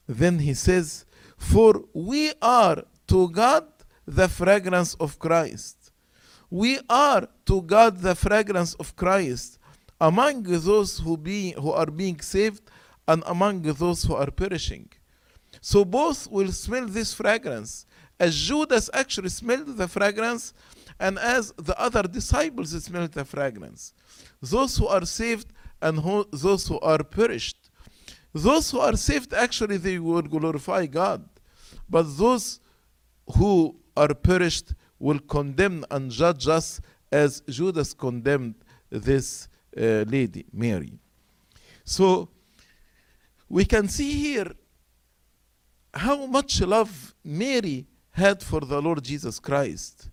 Then 0.07 0.39
he 0.39 0.53
says, 0.53 1.05
For 1.37 1.83
we 1.93 2.33
are 2.41 2.83
to 3.07 3.29
God 3.29 3.67
the 4.05 4.29
fragrance 4.29 4.93
of 4.95 5.19
Christ. 5.19 5.91
We 6.49 6.79
are 6.89 7.27
to 7.45 7.61
God 7.61 7.97
the 7.97 8.15
fragrance 8.15 8.73
of 8.75 8.95
Christ 8.95 9.59
among 9.99 10.43
those 10.43 10.99
who, 10.99 11.17
be, 11.17 11.51
who 11.51 11.71
are 11.71 11.87
being 11.87 12.19
saved 12.21 12.61
and 13.07 13.23
among 13.25 13.63
those 13.63 14.03
who 14.03 14.15
are 14.15 14.31
perishing. 14.31 14.89
So 15.59 15.83
both 15.83 16.29
will 16.29 16.51
smell 16.51 16.85
this 16.85 17.13
fragrance. 17.13 17.85
As 18.19 18.35
Judas 18.35 18.89
actually 18.93 19.29
smelled 19.29 19.77
the 19.77 19.87
fragrance, 19.87 20.53
and 20.99 21.19
as 21.19 21.53
the 21.57 21.79
other 21.79 22.03
disciples 22.03 22.71
smelled 22.83 23.11
the 23.11 23.25
fragrance. 23.25 23.93
Those 24.41 24.77
who 24.77 24.87
are 24.87 25.05
saved 25.05 25.47
and 25.81 25.99
who, 25.99 26.25
those 26.31 26.67
who 26.67 26.79
are 26.79 27.03
perished. 27.03 27.69
Those 28.33 28.71
who 28.71 28.79
are 28.79 28.97
saved, 28.97 29.33
actually, 29.33 29.77
they 29.77 29.99
will 29.99 30.23
glorify 30.23 30.85
God. 30.87 31.27
But 31.89 32.03
those 32.17 32.59
who 33.35 33.75
are 33.95 34.13
perished 34.13 34.73
will 34.99 35.19
condemn 35.19 35.85
and 35.91 36.11
judge 36.11 36.47
us 36.47 36.81
as 37.11 37.41
Judas 37.41 37.93
condemned 37.93 38.55
this 38.89 39.47
uh, 39.75 40.03
lady, 40.07 40.45
Mary. 40.51 40.93
So 41.83 42.29
we 43.47 43.65
can 43.65 43.87
see 43.87 44.11
here 44.11 44.51
how 45.93 46.25
much 46.25 46.61
love 46.61 47.15
Mary 47.23 47.85
had 48.17 48.43
for 48.43 48.61
the 48.61 48.81
Lord 48.81 49.03
Jesus 49.03 49.39
Christ. 49.39 50.09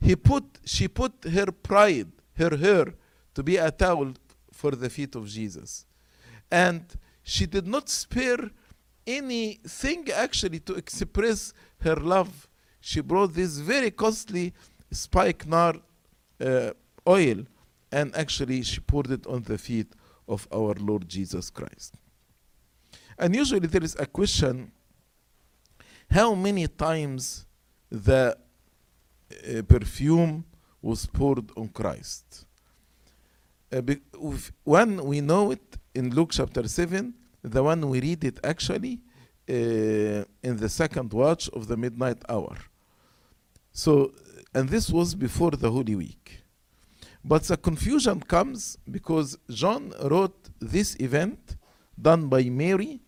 He 0.00 0.16
put, 0.16 0.44
she 0.64 0.88
put 0.88 1.12
her 1.24 1.46
pride, 1.46 2.10
her 2.36 2.56
hair, 2.56 2.86
to 3.34 3.42
be 3.42 3.56
a 3.56 3.70
towel 3.70 4.12
for 4.52 4.72
the 4.72 4.90
feet 4.90 5.14
of 5.14 5.26
Jesus. 5.26 5.86
and 6.50 6.82
she 7.22 7.46
did 7.46 7.66
not 7.66 7.88
spare 7.88 8.50
anything 9.06 10.08
actually 10.10 10.58
to 10.60 10.74
express 10.74 11.52
her 11.80 11.96
love. 11.96 12.48
She 12.80 13.00
brought 13.00 13.34
this 13.34 13.58
very 13.58 13.90
costly 13.90 14.52
spikenard 14.90 15.80
uh, 16.40 16.70
oil 17.06 17.44
and 17.92 18.14
actually 18.16 18.62
she 18.62 18.80
poured 18.80 19.10
it 19.10 19.26
on 19.26 19.42
the 19.42 19.58
feet 19.58 19.92
of 20.26 20.48
our 20.52 20.74
Lord 20.74 21.08
Jesus 21.08 21.50
Christ. 21.50 21.94
And 23.18 23.34
usually 23.34 23.66
there 23.66 23.84
is 23.84 23.96
a 23.98 24.06
question 24.06 24.72
how 26.10 26.34
many 26.34 26.66
times 26.66 27.46
the 27.90 28.36
uh, 29.30 29.62
perfume 29.62 30.44
was 30.82 31.06
poured 31.06 31.50
on 31.56 31.68
Christ? 31.68 32.46
Uh, 33.72 33.82
we 35.04 35.20
know 35.20 35.52
it 35.52 35.78
in 35.94 36.14
Luke 36.14 36.30
chapter 36.32 36.66
7, 36.66 37.14
the 37.42 37.62
one 37.62 37.88
we 37.88 38.00
read 38.00 38.24
it 38.24 38.40
actually 38.42 39.00
uh, 39.48 39.52
in 40.42 40.56
the 40.56 40.68
second 40.68 41.12
watch 41.12 41.48
of 41.50 41.68
the 41.68 41.76
midnight 41.76 42.18
hour. 42.28 42.56
So, 43.72 44.12
and 44.52 44.68
this 44.68 44.90
was 44.90 45.14
before 45.14 45.52
the 45.52 45.70
Holy 45.70 45.94
Week. 45.94 46.42
But 47.24 47.44
the 47.44 47.56
confusion 47.56 48.20
comes 48.20 48.78
because 48.90 49.38
John 49.48 49.92
wrote 50.02 50.48
this 50.58 50.96
event 50.98 51.56
done 52.00 52.28
by 52.28 52.44
Mary 52.44 53.00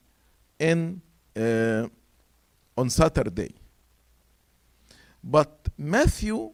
in 0.59 1.00
uh, 1.35 1.88
on 2.76 2.90
Saturday. 2.90 3.54
But 5.22 5.68
Matthew 5.78 6.52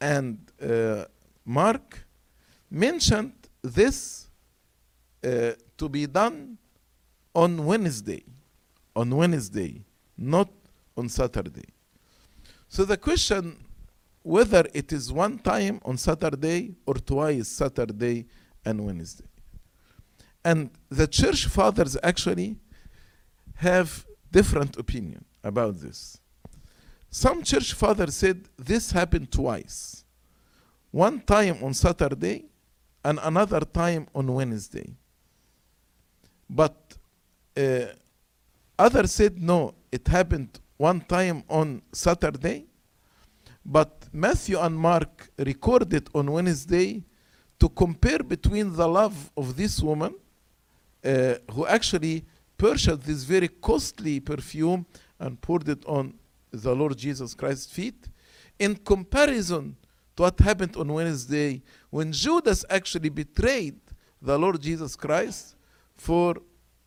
and 0.00 0.38
uh, 0.62 1.04
Mark 1.44 2.04
mentioned 2.70 3.32
this 3.62 4.28
uh, 5.24 5.52
to 5.76 5.88
be 5.88 6.06
done 6.06 6.58
on 7.34 7.64
Wednesday, 7.64 8.24
on 8.94 9.10
Wednesday, 9.10 9.82
not 10.16 10.48
on 10.96 11.08
Saturday. 11.08 11.68
So 12.68 12.84
the 12.84 12.96
question 12.96 13.64
whether 14.22 14.66
it 14.74 14.92
is 14.92 15.12
one 15.12 15.38
time 15.38 15.80
on 15.84 15.96
Saturday 15.96 16.74
or 16.86 16.94
twice 16.94 17.48
Saturday 17.48 18.26
and 18.64 18.84
Wednesday. 18.84 19.24
And 20.44 20.70
the 20.88 21.06
church 21.06 21.46
fathers 21.46 21.96
actually 22.02 22.56
have 23.56 24.06
different 24.30 24.76
opinion 24.76 25.24
about 25.42 25.80
this. 25.80 26.20
Some 27.10 27.42
church 27.42 27.72
fathers 27.72 28.14
said 28.14 28.48
this 28.56 28.92
happened 28.92 29.32
twice. 29.32 30.04
One 30.90 31.20
time 31.20 31.58
on 31.62 31.74
Saturday 31.74 32.44
and 33.04 33.18
another 33.22 33.60
time 33.60 34.06
on 34.14 34.32
Wednesday. 34.32 34.94
But 36.48 36.76
uh, 37.56 37.86
others 38.78 39.12
said 39.12 39.40
no, 39.40 39.74
it 39.90 40.06
happened 40.06 40.60
one 40.76 41.00
time 41.02 41.44
on 41.48 41.82
Saturday, 41.92 42.66
but 43.64 44.06
Matthew 44.12 44.58
and 44.58 44.76
Mark 44.76 45.30
recorded 45.38 46.08
on 46.14 46.30
Wednesday 46.30 47.04
to 47.58 47.68
compare 47.68 48.20
between 48.20 48.74
the 48.74 48.88
love 48.88 49.30
of 49.36 49.56
this 49.56 49.80
woman, 49.80 50.14
uh, 51.04 51.34
who 51.52 51.66
actually 51.66 52.24
purchased 52.60 53.04
this 53.04 53.24
very 53.24 53.48
costly 53.48 54.20
perfume 54.20 54.84
and 55.18 55.40
poured 55.40 55.66
it 55.66 55.82
on 55.86 56.12
the 56.50 56.74
Lord 56.74 56.94
Jesus 56.98 57.32
Christ's 57.32 57.72
feet, 57.72 58.06
in 58.58 58.76
comparison 58.76 59.76
to 60.14 60.22
what 60.24 60.38
happened 60.40 60.76
on 60.76 60.92
Wednesday 60.92 61.62
when 61.88 62.12
Judas 62.12 62.62
actually 62.68 63.08
betrayed 63.08 63.80
the 64.20 64.38
Lord 64.38 64.60
Jesus 64.60 64.94
Christ 64.94 65.56
for 65.96 66.36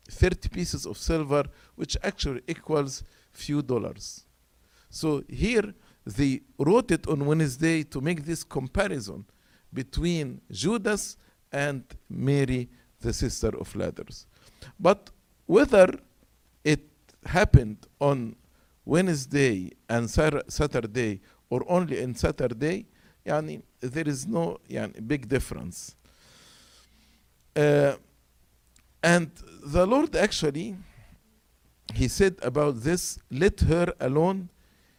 30 0.08 0.48
pieces 0.48 0.86
of 0.86 0.96
silver, 0.96 1.42
which 1.74 1.96
actually 2.04 2.42
equals 2.46 3.02
few 3.32 3.60
dollars. 3.60 4.24
So 4.90 5.24
here 5.28 5.74
they 6.06 6.42
wrote 6.56 6.92
it 6.92 7.08
on 7.08 7.26
Wednesday 7.26 7.82
to 7.82 8.00
make 8.00 8.24
this 8.24 8.44
comparison 8.44 9.24
between 9.72 10.40
Judas 10.52 11.16
and 11.50 11.82
Mary, 12.08 12.68
the 13.00 13.12
sister 13.12 13.58
of 13.58 13.74
Lazarus. 13.74 14.26
But 14.78 15.10
whether 15.45 15.99
it 16.63 16.81
happened 17.25 17.87
on 17.99 18.35
Wednesday 18.85 19.71
and 19.87 20.09
Sar- 20.09 20.43
Saturday 20.47 21.21
or 21.49 21.63
only 21.67 22.03
on 22.03 22.15
Saturday, 22.15 22.85
يعني, 23.25 23.61
there 23.81 24.07
is 24.07 24.25
no 24.27 24.59
يعني, 24.69 25.07
big 25.07 25.27
difference. 25.27 25.95
Uh, 27.55 27.95
and 29.03 29.31
the 29.65 29.85
Lord 29.85 30.15
actually, 30.15 30.75
He 31.93 32.07
said 32.07 32.35
about 32.41 32.81
this, 32.81 33.19
let 33.31 33.61
her 33.61 33.93
alone. 33.99 34.49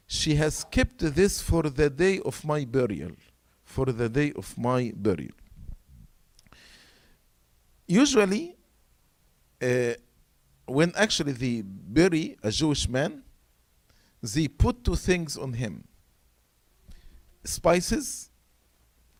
She 0.07 0.35
has 0.35 0.65
kept 0.65 0.99
this 0.99 1.41
for 1.41 1.63
the 1.63 1.89
day 1.89 2.21
of 2.25 2.45
my 2.45 2.65
burial. 2.65 3.13
For 3.65 3.87
the 3.87 4.09
day 4.09 4.33
of 4.35 4.59
my 4.59 4.93
burial. 4.97 5.31
Usually, 7.87 8.57
uh, 9.63 9.95
when 10.66 10.92
actually 10.96 11.34
they 11.34 11.62
bury 11.64 12.38
a 12.44 12.52
Jewish 12.52 12.88
man, 12.88 13.24
they 14.22 14.48
put 14.48 14.84
two 14.84 14.96
things 14.96 15.38
on 15.38 15.54
him 15.54 15.84
spices, 17.44 18.32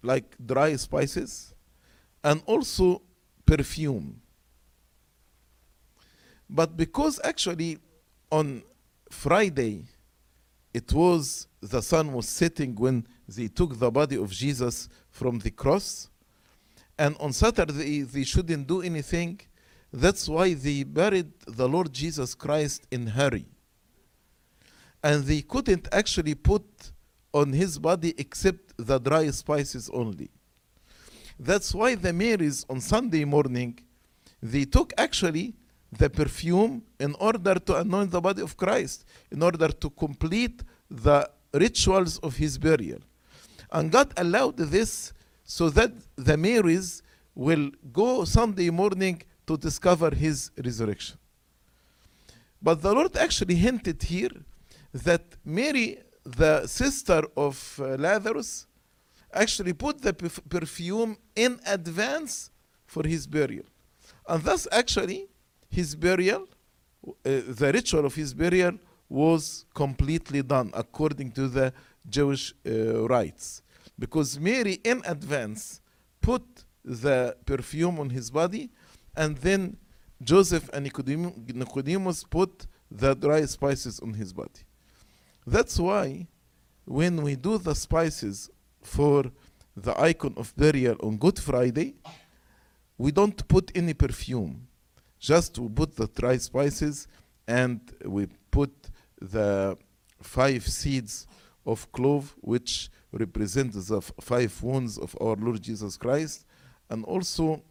like 0.02 0.36
dry 0.44 0.76
spices, 0.76 1.54
and 2.24 2.42
also 2.46 3.02
perfume. 3.46 4.20
But 6.50 6.76
because 6.76 7.20
actually 7.24 7.78
on 8.32 8.64
Friday 9.10 9.86
it 10.74 10.92
was 10.92 11.48
the 11.62 11.82
sun 11.82 12.12
was 12.12 12.28
setting 12.28 12.76
when 12.76 13.08
they 13.28 13.48
took 13.48 13.80
the 13.80 13.90
body 13.90 14.18
of 14.18 14.30
Jesus 14.30 14.90
from 15.10 15.40
the 15.40 15.52
cross, 15.52 16.10
and 16.98 17.16
on 17.20 17.32
Saturday 17.32 18.02
they 18.02 18.24
shouldn't 18.24 18.68
do 18.68 18.82
anything. 18.82 19.40
That's 19.96 20.28
why 20.28 20.54
they 20.54 20.84
buried 20.84 21.32
the 21.48 21.70
Lord 21.70 21.94
Jesus 21.94 22.36
Christ 22.36 22.86
in 22.92 23.08
hurry. 23.08 23.46
And 25.02 25.24
they 25.24 25.42
couldn't 25.42 25.88
actually 25.94 26.36
put 26.36 26.66
on 27.34 27.54
his 27.54 27.80
body 27.80 28.14
except 28.18 28.74
the 28.76 29.00
dry 29.00 29.30
spices 29.32 29.90
only. 29.94 30.30
That's 31.40 31.74
why 31.74 31.96
the 31.96 32.12
Marys 32.12 32.66
on 32.70 32.82
Sunday 32.82 33.24
morning 33.24 33.80
they 34.44 34.66
took 34.66 34.92
actually 34.98 35.54
the 35.94 36.10
perfume 36.10 36.84
in 37.00 37.16
order 37.18 37.56
to 37.56 37.78
anoint 37.78 38.12
the 38.12 38.20
body 38.20 38.42
of 38.42 38.58
Christ, 38.58 39.06
in 39.32 39.42
order 39.42 39.70
to 39.70 39.90
complete 39.92 40.62
the 40.92 41.30
rituals 41.54 42.18
of 42.20 42.36
his 42.36 42.58
burial. 42.58 43.00
And 43.72 43.90
God 43.90 44.12
allowed 44.18 44.58
this 44.58 45.14
so 45.46 45.70
that 45.70 45.94
the 46.18 46.36
Marys 46.36 47.02
will 47.34 47.72
go 47.94 48.26
Sunday 48.26 48.70
morning 48.70 49.22
to 49.48 49.58
discover 49.58 50.14
his 50.14 50.52
resurrection. 50.64 51.18
But 52.62 52.82
the 52.82 52.94
Lord 52.94 53.16
actually 53.18 53.56
hinted 53.56 54.02
here 54.04 54.32
that 54.92 55.24
Mary, 55.44 56.00
the 56.24 56.66
sister 56.68 57.22
of 57.36 57.80
uh, 57.80 57.96
Lazarus, 57.96 58.66
actually 59.32 59.74
put 59.74 60.02
the 60.02 60.14
perf- 60.14 60.42
perfume 60.50 61.18
in 61.36 61.60
advance 61.66 62.50
for 62.88 63.06
his 63.06 63.28
burial. 63.28 63.66
And 64.28 64.44
thus, 64.44 64.68
actually, 64.72 65.28
his 65.70 65.96
burial, 65.96 66.48
uh, 67.08 67.14
the 67.24 67.72
ritual 67.74 68.06
of 68.06 68.16
his 68.16 68.34
burial, 68.34 68.80
was 69.10 69.66
completely 69.74 70.42
done 70.42 70.72
according 70.74 71.32
to 71.34 71.48
the 71.48 71.74
Jewish 72.10 72.54
uh, 72.66 73.08
rites. 73.08 73.62
Because 74.00 74.40
Mary, 74.40 74.80
in 74.84 75.02
advance, 75.06 75.82
put 76.22 76.44
the 76.84 77.36
perfume 77.46 78.00
on 78.00 78.10
his 78.10 78.32
body, 78.32 78.70
and 79.16 79.38
then 79.38 79.78
Joseph 80.22 80.70
and 80.74 80.86
Nicodemus 80.86 82.24
put 82.24 82.68
the 82.90 83.14
dry 83.16 83.46
spices 83.46 84.00
on 84.00 84.14
his 84.14 84.32
body. 84.34 84.62
That's 85.46 85.80
why 85.80 86.28
when 86.86 87.22
we 87.22 87.36
do 87.36 87.58
the 87.58 87.76
spices 87.76 88.50
for 88.82 89.26
the 89.76 90.00
icon 90.00 90.34
of 90.38 90.56
burial 90.56 90.96
on 91.02 91.18
Good 91.18 91.40
Friday, 91.40 91.96
we 92.98 93.12
don't 93.12 93.48
put 93.48 93.72
any 93.76 93.94
perfume. 93.94 94.68
Just 95.20 95.60
we 95.60 95.68
put 95.70 95.96
the 95.96 96.08
dry 96.08 96.38
spices 96.38 97.08
and 97.48 97.80
we 98.06 98.28
put 98.52 98.72
the 99.22 99.78
five 100.22 100.68
seeds 100.68 101.28
of 101.66 101.92
clove, 101.92 102.36
which 102.42 102.90
represent 103.12 103.74
the 103.74 104.02
five 104.22 104.62
wounds 104.64 104.98
of 104.98 105.16
our 105.20 105.36
Lord 105.36 105.62
Jesus 105.62 105.98
Christ, 105.98 106.46
and 106.90 107.04
also 107.06 107.62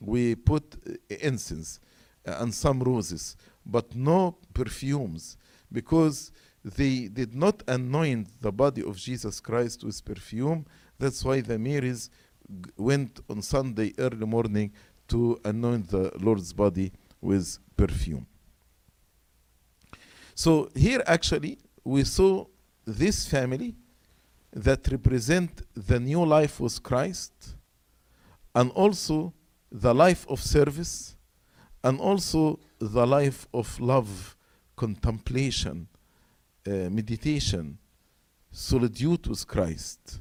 we 0.00 0.34
put 0.34 0.76
uh, 0.88 1.14
incense 1.20 1.80
uh, 2.26 2.36
and 2.40 2.54
some 2.54 2.80
roses, 2.80 3.36
but 3.64 3.94
no 3.94 4.36
perfumes, 4.54 5.36
because 5.72 6.32
they 6.64 7.08
did 7.08 7.34
not 7.34 7.62
anoint 7.68 8.28
the 8.40 8.52
body 8.52 8.82
of 8.82 8.96
Jesus 8.96 9.40
Christ 9.40 9.84
with 9.84 10.04
perfume. 10.04 10.66
That's 10.98 11.24
why 11.24 11.40
the 11.40 11.58
Marys 11.58 12.10
went 12.76 13.20
on 13.28 13.42
Sunday 13.42 13.92
early 13.98 14.26
morning 14.26 14.72
to 15.08 15.38
anoint 15.44 15.88
the 15.88 16.12
Lord's 16.20 16.52
body 16.52 16.92
with 17.20 17.58
perfume. 17.76 18.26
So 20.34 20.68
here 20.74 21.02
actually 21.06 21.58
we 21.84 22.04
saw 22.04 22.46
this 22.84 23.26
family 23.26 23.74
that 24.52 24.88
represent 24.90 25.62
the 25.74 26.00
new 26.00 26.24
life 26.24 26.60
with 26.60 26.82
Christ 26.82 27.32
and 28.54 28.70
also 28.72 29.32
the 29.70 29.94
life 29.94 30.26
of 30.28 30.40
service 30.40 31.16
and 31.82 32.00
also 32.00 32.58
the 32.78 33.06
life 33.06 33.46
of 33.52 33.78
love, 33.80 34.36
contemplation, 34.76 35.86
uh, 36.66 36.70
meditation, 36.90 37.78
solitude 38.50 39.26
with 39.26 39.46
Christ. 39.46 40.20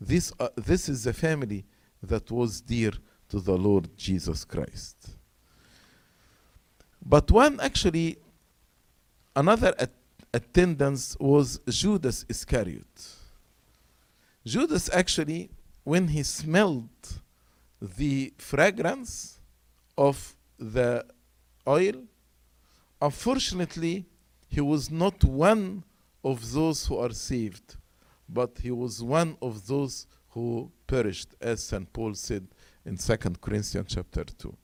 This, 0.00 0.32
uh, 0.38 0.48
this 0.56 0.88
is 0.88 1.04
the 1.04 1.12
family 1.12 1.64
that 2.02 2.30
was 2.30 2.60
dear 2.60 2.92
to 3.28 3.40
the 3.40 3.56
Lord 3.56 3.96
Jesus 3.96 4.44
Christ. 4.44 5.16
But 7.04 7.30
one 7.30 7.60
actually, 7.60 8.18
another 9.36 9.74
at- 9.78 9.92
attendance 10.32 11.16
was 11.20 11.60
Judas 11.68 12.24
Iscariot. 12.28 13.14
Judas 14.44 14.90
actually, 14.92 15.50
when 15.84 16.08
he 16.08 16.22
smelled 16.22 17.20
the 17.96 18.32
fragrance 18.38 19.38
of 19.96 20.34
the 20.58 21.04
oil, 21.66 22.04
unfortunately, 23.00 24.06
he 24.48 24.60
was 24.60 24.90
not 24.90 25.22
one 25.24 25.84
of 26.22 26.52
those 26.52 26.86
who 26.86 26.96
are 26.98 27.12
saved, 27.12 27.76
but 28.28 28.58
he 28.62 28.70
was 28.70 29.02
one 29.02 29.36
of 29.42 29.66
those 29.66 30.06
who 30.30 30.70
perished, 30.86 31.34
as 31.40 31.62
St. 31.62 31.92
Paul 31.92 32.14
said 32.14 32.46
in 32.84 32.96
2 32.96 33.16
Corinthians 33.40 33.86
chapter 33.88 34.24
2. 34.24 34.56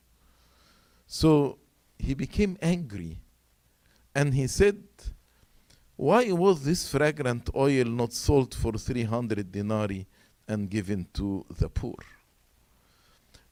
So 1.07 1.59
he 1.99 2.15
became 2.15 2.57
angry 2.63 3.19
and 4.15 4.33
he 4.33 4.47
said, 4.47 4.83
Why 5.97 6.33
was 6.33 6.65
this 6.65 6.89
fragrant 6.89 7.51
oil 7.55 7.85
not 7.85 8.13
sold 8.13 8.55
for 8.55 8.73
300 8.73 9.53
denarii 9.53 10.07
and 10.49 10.71
given 10.71 11.07
to 11.15 11.45
the 11.59 11.69
poor? 11.69 11.97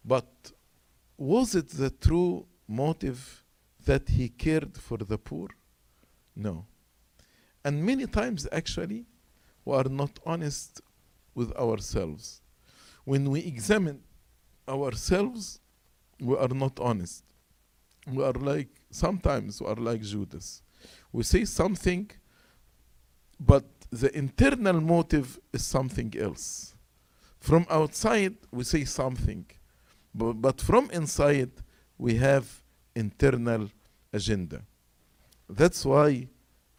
But 0.09 0.53
was 1.19 1.55
it 1.55 1.69
the 1.69 1.91
true 1.91 2.47
motive 2.67 3.45
that 3.85 4.09
he 4.09 4.31
cared 4.31 4.75
for 4.79 4.97
the 4.97 5.19
poor? 5.19 5.49
No. 6.35 6.65
And 7.63 7.85
many 7.85 8.07
times, 8.07 8.49
actually, 8.51 9.05
we 9.67 9.75
are 9.75 9.91
not 10.03 10.19
honest 10.25 10.81
with 11.35 11.53
ourselves. 11.57 12.41
When 13.05 13.31
we 13.31 13.41
examine 13.41 14.01
ourselves, 14.67 15.61
we 16.19 16.35
are 16.37 16.55
not 16.65 16.81
honest. 16.81 17.25
We 18.11 18.25
are 18.25 18.33
like, 18.33 18.71
sometimes 18.91 19.61
we 19.61 19.67
are 19.67 19.77
like 19.77 20.01
Judas. 20.01 20.63
We 21.13 21.23
say 21.23 21.45
something, 21.45 22.11
but 23.39 23.67
the 23.91 24.11
internal 24.17 24.81
motive 24.81 25.39
is 25.53 25.67
something 25.67 26.15
else. 26.19 26.75
From 27.39 27.67
outside, 27.69 28.37
we 28.51 28.65
say 28.65 28.85
something, 28.85 29.45
but, 30.15 30.35
but 30.35 30.61
from 30.61 30.91
inside, 30.91 31.51
we 31.97 32.15
have 32.17 32.63
internal 32.95 33.71
agenda. 34.13 34.63
That's 35.49 35.85
why 35.85 36.29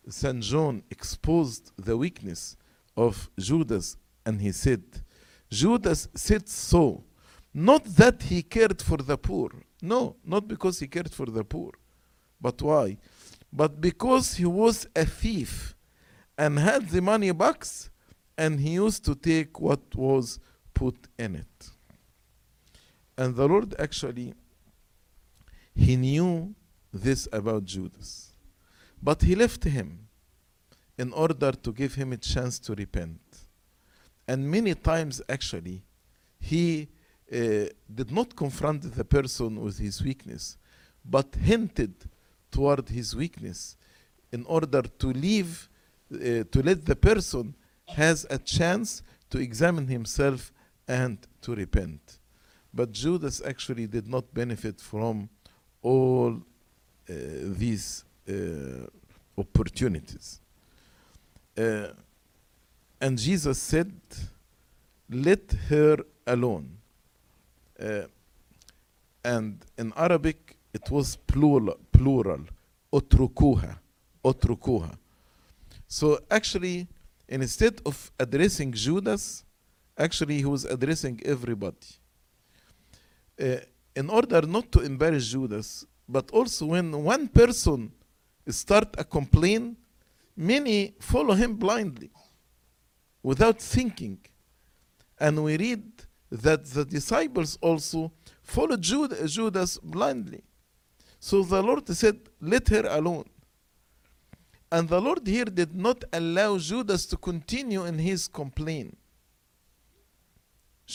St. 0.08 0.42
John 0.42 0.84
exposed 0.90 1.72
the 1.78 1.98
weakness 1.98 2.56
of 2.96 3.30
Judas 3.38 3.98
and 4.26 4.42
he 4.42 4.52
said, 4.52 4.84
Judas 5.50 6.08
said 6.16 6.48
so, 6.48 7.04
not 7.54 7.84
that 7.86 8.24
he 8.24 8.44
cared 8.44 8.82
for 8.82 8.98
the 8.98 9.18
poor. 9.18 9.50
No, 9.82 10.18
not 10.24 10.48
because 10.48 10.80
he 10.80 10.88
cared 10.88 11.12
for 11.12 11.26
the 11.26 11.44
poor. 11.44 11.72
But 12.40 12.62
why? 12.62 12.98
But 13.52 13.82
because 13.82 14.36
he 14.36 14.46
was 14.46 14.88
a 14.96 15.06
thief 15.06 15.76
and 16.38 16.60
had 16.60 16.90
the 16.90 17.02
money 17.02 17.32
box 17.32 17.90
and 18.38 18.60
he 18.60 18.72
used 18.72 19.04
to 19.06 19.16
take 19.16 19.60
what 19.60 19.96
was 19.96 20.40
put 20.74 20.96
in 21.18 21.36
it. 21.36 21.70
And 23.20 23.36
the 23.36 23.50
Lord 23.50 23.76
actually, 23.78 24.34
he 25.76 25.98
knew 25.98 26.56
this 26.94 27.28
about 27.34 27.66
Judas. 27.66 28.32
But 29.04 29.22
he 29.24 29.36
left 29.36 29.66
him 29.66 30.08
in 30.98 31.12
order 31.12 31.52
to 31.52 31.74
give 31.74 31.96
him 31.96 32.14
a 32.14 32.18
chance 32.18 32.60
to 32.60 32.74
repent. 32.74 33.20
And 34.26 34.50
many 34.50 34.74
times, 34.74 35.22
actually, 35.28 35.84
he 36.40 36.88
uh, 37.30 37.66
did 37.94 38.10
not 38.10 38.38
confront 38.38 38.96
the 38.96 39.04
person 39.04 39.60
with 39.60 39.80
his 39.80 40.02
weakness, 40.02 40.58
but 41.04 41.36
hinted 41.36 41.96
toward 42.50 42.88
his 42.88 43.18
weakness 43.18 43.76
in 44.32 44.46
order 44.46 44.84
to 44.84 45.08
leave, 45.08 45.68
uh, 46.14 46.46
to 46.54 46.62
let 46.64 46.86
the 46.86 46.96
person 46.96 47.54
has 47.86 48.26
a 48.30 48.38
chance 48.38 49.04
to 49.30 49.40
examine 49.40 49.88
himself 49.90 50.54
and 50.88 51.18
to 51.42 51.54
repent. 51.54 52.19
But 52.74 52.92
Judas 52.92 53.42
actually 53.46 53.88
did 53.88 54.08
not 54.08 54.32
benefit 54.34 54.80
from 54.80 55.30
all 55.82 56.34
uh, 56.34 57.14
these 57.58 58.04
uh, 58.30 58.86
opportunities. 59.38 60.40
Uh, 61.58 61.88
and 63.02 63.18
Jesus 63.18 63.58
said, 63.60 63.92
Let 65.10 65.52
her 65.70 65.98
alone. 66.28 66.78
Uh, 67.80 68.04
and 69.24 69.66
in 69.78 69.94
Arabic, 69.96 70.58
it 70.74 70.90
was 70.92 71.16
plural, 71.16 71.78
plural, 71.92 72.42
otrukuha, 72.94 73.78
otrukuha. 74.24 74.98
So 75.88 76.20
actually, 76.30 76.88
instead 77.28 77.82
of 77.86 78.12
addressing 78.20 78.72
Judas, 78.74 79.44
actually 79.98 80.38
he 80.38 80.46
was 80.46 80.66
addressing 80.66 81.20
everybody. 81.26 81.99
Uh, 83.40 83.58
in 83.96 84.10
order 84.10 84.42
not 84.42 84.72
to 84.72 84.82
embarrass 84.82 85.28
Judas, 85.28 85.86
but 86.08 86.30
also 86.32 86.68
when 86.68 87.04
one 87.04 87.28
person 87.28 87.92
start 88.48 88.96
a 88.98 89.04
complaint, 89.04 89.78
many 90.36 90.94
follow 91.00 91.34
him 91.34 91.56
blindly 91.56 92.10
without 93.24 93.60
thinking. 93.60 94.18
And 95.20 95.44
we 95.44 95.58
read 95.58 95.84
that 96.32 96.66
the 96.66 96.86
disciples 96.86 97.58
also 97.62 98.12
followed 98.42 98.82
Judas 98.82 99.78
blindly. 99.78 100.44
So 101.20 101.44
the 101.44 101.62
Lord 101.62 101.88
said, 101.90 102.20
Let 102.42 102.70
her 102.70 102.88
alone. 102.88 103.26
And 104.72 104.88
the 104.88 105.02
Lord 105.02 105.26
here 105.26 105.46
did 105.46 105.76
not 105.76 106.04
allow 106.14 106.58
Judas 106.58 107.06
to 107.08 107.18
continue 107.18 107.86
in 107.86 107.98
his 107.98 108.28
complaint. 108.28 108.98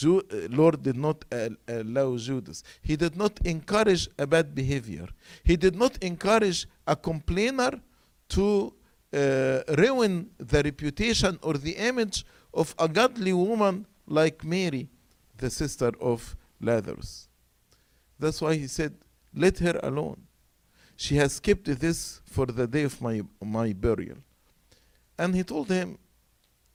Uh, 0.02 0.22
Lord 0.50 0.82
did 0.82 0.96
not 0.96 1.24
allow 1.68 2.16
Judas. 2.16 2.64
He 2.82 2.96
did 2.96 3.16
not 3.16 3.38
encourage 3.44 4.08
a 4.18 4.26
bad 4.26 4.54
behavior. 4.54 5.06
He 5.44 5.56
did 5.56 5.76
not 5.76 6.02
encourage 6.02 6.66
a 6.86 6.96
complainer 6.96 7.80
to 8.30 8.74
uh, 9.12 9.60
ruin 9.78 10.30
the 10.38 10.62
reputation 10.64 11.38
or 11.42 11.54
the 11.54 11.76
image 11.76 12.24
of 12.52 12.74
a 12.78 12.88
godly 12.88 13.32
woman 13.32 13.86
like 14.06 14.42
Mary, 14.44 14.88
the 15.36 15.48
sister 15.50 15.92
of 16.00 16.36
Lazarus. 16.60 17.28
That's 18.18 18.40
why 18.40 18.54
he 18.54 18.66
said, 18.66 18.94
Let 19.32 19.58
her 19.58 19.78
alone. 19.82 20.22
She 20.96 21.16
has 21.16 21.38
kept 21.38 21.66
this 21.66 22.20
for 22.24 22.46
the 22.46 22.66
day 22.66 22.82
of 22.82 23.00
my, 23.00 23.22
my 23.42 23.72
burial. 23.72 24.18
And 25.18 25.34
he 25.34 25.44
told 25.44 25.68
him, 25.68 25.98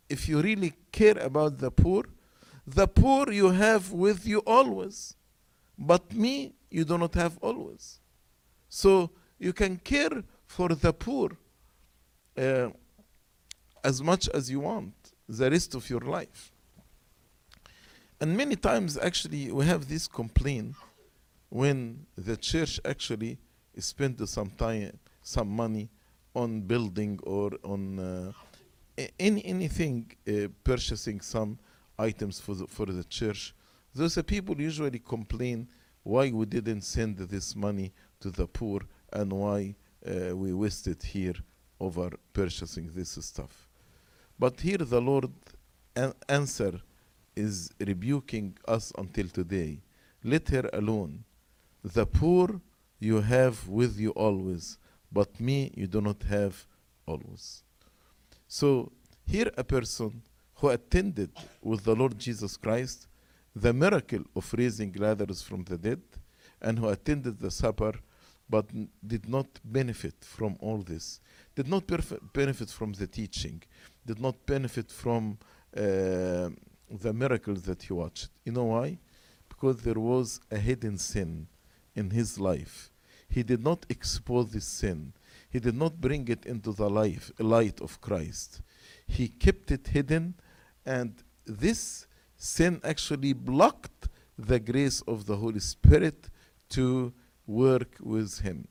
If 0.07 0.29
you 0.29 0.41
really 0.41 0.73
care 0.91 1.17
about 1.17 1.57
the 1.57 1.71
poor, 1.71 2.05
the 2.75 2.87
poor 2.87 3.31
you 3.31 3.49
have 3.51 3.91
with 3.91 4.25
you 4.25 4.39
always, 4.45 5.15
but 5.77 6.13
me 6.13 6.53
you 6.69 6.83
do 6.85 6.97
not 6.97 7.13
have 7.15 7.37
always. 7.41 7.99
So 8.69 9.11
you 9.39 9.53
can 9.53 9.77
care 9.77 10.23
for 10.45 10.69
the 10.69 10.93
poor 10.93 11.31
uh, 12.37 12.69
as 13.83 14.01
much 14.01 14.29
as 14.29 14.51
you 14.51 14.59
want 14.59 14.93
the 15.27 15.49
rest 15.49 15.75
of 15.75 15.89
your 15.89 16.01
life. 16.01 16.51
And 18.19 18.35
many 18.35 18.55
times, 18.55 18.97
actually, 18.97 19.51
we 19.51 19.65
have 19.65 19.87
this 19.87 20.07
complaint 20.07 20.75
when 21.49 22.05
the 22.17 22.35
church 22.35 22.79
actually 22.83 23.37
spend 23.77 24.27
some 24.27 24.49
time, 24.51 24.99
some 25.21 25.49
money 25.49 25.89
on 26.35 26.61
building 26.61 27.19
or 27.23 27.51
on 27.63 27.99
uh, 27.99 28.31
any 29.19 29.45
anything, 29.45 30.11
uh, 30.27 30.49
purchasing 30.63 31.21
some 31.21 31.57
items 31.99 32.39
for 32.39 32.55
the, 32.55 32.67
for 32.67 32.85
the 32.85 33.03
church. 33.03 33.53
Those 33.93 34.17
are 34.17 34.23
people 34.23 34.59
usually 34.59 34.99
complain 34.99 35.67
why 36.03 36.31
we 36.31 36.45
didn't 36.45 36.81
send 36.81 37.17
this 37.17 37.55
money 37.55 37.93
to 38.21 38.31
the 38.31 38.47
poor 38.47 38.81
and 39.13 39.31
why 39.31 39.75
uh, 40.07 40.35
we 40.35 40.53
wasted 40.53 41.03
here 41.03 41.35
over 41.79 42.11
purchasing 42.33 42.89
this 42.93 43.17
stuff. 43.21 43.67
But 44.37 44.61
here 44.61 44.77
the 44.77 45.01
Lord 45.01 45.31
an- 45.95 46.13
answer 46.27 46.79
is 47.35 47.71
rebuking 47.79 48.57
us 48.67 48.91
until 48.97 49.27
today. 49.27 49.81
Let 50.23 50.49
her 50.49 50.69
alone. 50.73 51.23
The 51.83 52.05
poor 52.05 52.61
you 52.99 53.21
have 53.21 53.67
with 53.67 53.97
you 53.97 54.11
always, 54.11 54.77
but 55.11 55.39
me 55.39 55.71
you 55.75 55.87
do 55.87 56.01
not 56.01 56.23
have 56.23 56.65
always. 57.05 57.63
So, 58.47 58.91
here 59.25 59.51
a 59.57 59.63
person 59.63 60.21
who 60.59 60.69
attended 60.69 61.31
with 61.61 61.83
the 61.83 61.95
Lord 61.95 62.17
Jesus 62.19 62.57
Christ 62.57 63.07
the 63.55 63.73
miracle 63.73 64.23
of 64.35 64.53
raising 64.53 64.91
Lazarus 64.93 65.41
from 65.41 65.63
the 65.63 65.77
dead 65.77 66.01
and 66.61 66.77
who 66.79 66.89
attended 66.89 67.39
the 67.39 67.51
supper 67.51 67.93
but 68.49 68.65
did 69.05 69.29
not 69.29 69.47
benefit 69.63 70.15
from 70.21 70.57
all 70.59 70.79
this, 70.79 71.19
did 71.55 71.67
not 71.67 71.83
benefit 72.33 72.69
from 72.69 72.93
the 72.93 73.05
teaching, 73.05 73.61
did 74.05 74.19
not 74.19 74.43
benefit 74.45 74.91
from 74.91 75.37
uh, 75.77 76.49
the 76.89 77.13
miracles 77.13 77.61
that 77.63 77.83
he 77.83 77.93
watched. 77.93 78.29
You 78.43 78.53
know 78.53 78.65
why? 78.65 78.97
Because 79.47 79.81
there 79.81 79.99
was 79.99 80.41
a 80.49 80.57
hidden 80.57 80.97
sin 80.97 81.47
in 81.95 82.09
his 82.09 82.39
life. 82.39 82.91
He 83.29 83.43
did 83.43 83.63
not 83.63 83.85
expose 83.89 84.51
this 84.51 84.65
sin. 84.65 85.13
He 85.51 85.59
did 85.59 85.75
not 85.75 86.01
bring 86.01 86.27
it 86.27 86.45
into 86.45 86.73
the 86.73 86.89
life, 86.89 87.31
light 87.39 87.79
of 87.81 88.01
Christ. 88.01 88.61
He 89.07 89.27
kept 89.27 89.71
it 89.71 89.87
hidden, 89.87 90.35
and 90.85 91.13
this 91.45 92.07
sin 92.37 92.79
actually 92.83 93.33
blocked 93.33 94.07
the 94.37 94.59
grace 94.59 95.01
of 95.01 95.25
the 95.25 95.35
Holy 95.35 95.59
Spirit 95.59 96.29
to 96.69 97.13
work 97.45 97.97
with 97.99 98.39
him. 98.39 98.67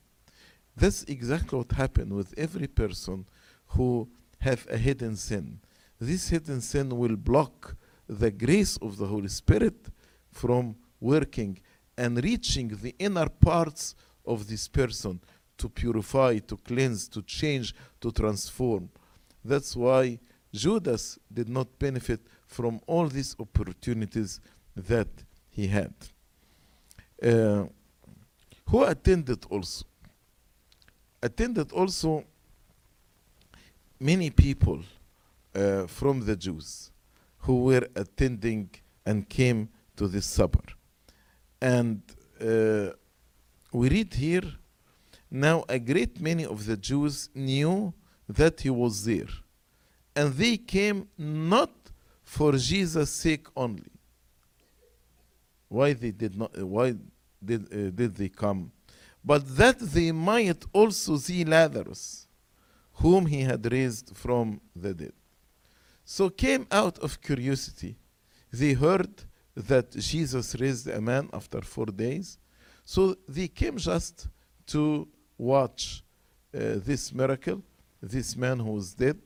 That's 0.75 1.03
exactly 1.03 1.57
what 1.57 1.71
happened 1.73 2.13
with 2.13 2.33
every 2.37 2.67
person 2.67 3.25
who 3.67 4.09
have 4.39 4.65
a 4.69 4.77
hidden 4.77 5.15
sin. 5.15 5.59
This 5.99 6.29
hidden 6.29 6.61
sin 6.61 6.97
will 6.97 7.17
block 7.17 7.75
the 8.07 8.31
grace 8.31 8.77
of 8.77 8.97
the 8.97 9.05
Holy 9.05 9.27
Spirit 9.27 9.87
from 10.31 10.75
working 10.99 11.59
and 11.97 12.23
reaching 12.23 12.69
the 12.69 12.95
inner 12.97 13.27
parts 13.27 13.95
of 14.25 14.47
this 14.47 14.67
person 14.67 15.19
to 15.57 15.67
purify, 15.67 16.37
to 16.37 16.55
cleanse, 16.57 17.09
to 17.09 17.21
change, 17.21 17.75
to 17.99 18.11
transform. 18.11 18.89
That's 19.43 19.75
why 19.75 20.19
Judas 20.53 21.19
did 21.31 21.49
not 21.49 21.67
benefit 21.77 22.21
from 22.47 22.79
all 22.87 23.07
these 23.07 23.35
opportunities 23.39 24.39
that 24.75 25.07
he 25.49 25.67
had. 25.67 25.93
Uh, 27.21 27.65
who 28.69 28.83
attended 28.83 29.45
also? 29.49 29.85
Attended 31.21 31.71
also 31.71 32.23
many 33.99 34.29
people 34.29 34.81
uh, 35.53 35.85
from 35.87 36.25
the 36.25 36.35
Jews 36.35 36.91
who 37.39 37.63
were 37.63 37.87
attending 37.95 38.69
and 39.05 39.27
came 39.27 39.69
to 39.95 40.07
this 40.07 40.25
supper. 40.25 40.63
And 41.61 42.01
uh, 42.41 42.91
we 43.71 43.89
read 43.89 44.13
here 44.13 44.43
now 45.29 45.63
a 45.67 45.79
great 45.79 46.19
many 46.19 46.45
of 46.45 46.65
the 46.65 46.77
Jews 46.77 47.29
knew 47.35 47.93
that 48.27 48.61
he 48.61 48.69
was 48.69 49.05
there, 49.05 49.27
and 50.19 50.33
they 50.33 50.55
came 50.57 50.99
not 51.17 51.71
for 52.23 52.51
Jesus' 52.71 53.11
sake 53.25 53.47
only. 53.55 53.91
Why 55.77 55.93
they 55.93 56.11
did 56.23 56.33
not? 56.41 56.51
uh, 56.57 56.67
Why 56.75 56.87
did 57.49 57.61
uh, 57.71 57.89
did 57.99 58.11
they 58.21 58.29
come? 58.43 58.61
But 59.23 59.41
that 59.59 59.77
they 59.79 60.11
might 60.11 60.61
also 60.79 61.17
see 61.17 61.43
Lazarus, 61.55 62.27
whom 63.01 63.25
he 63.33 63.41
had 63.51 63.61
raised 63.71 64.07
from 64.23 64.45
the 64.83 64.93
dead. 65.01 65.13
So 66.15 66.29
came 66.45 66.65
out 66.81 66.97
of 67.05 67.21
curiosity. 67.29 67.91
They 68.51 68.73
heard 68.73 69.13
that 69.69 69.87
Jesus 70.11 70.55
raised 70.63 70.87
a 70.87 71.01
man 71.11 71.29
after 71.39 71.61
four 71.61 71.89
days. 72.05 72.37
So 72.83 73.01
they 73.27 73.47
came 73.47 73.77
just 73.77 74.27
to 74.73 75.07
watch 75.37 76.03
uh, 76.53 76.59
this 76.87 77.13
miracle, 77.13 77.61
this 78.01 78.35
man 78.35 78.57
who 78.59 78.71
was 78.79 78.93
dead. 78.93 79.19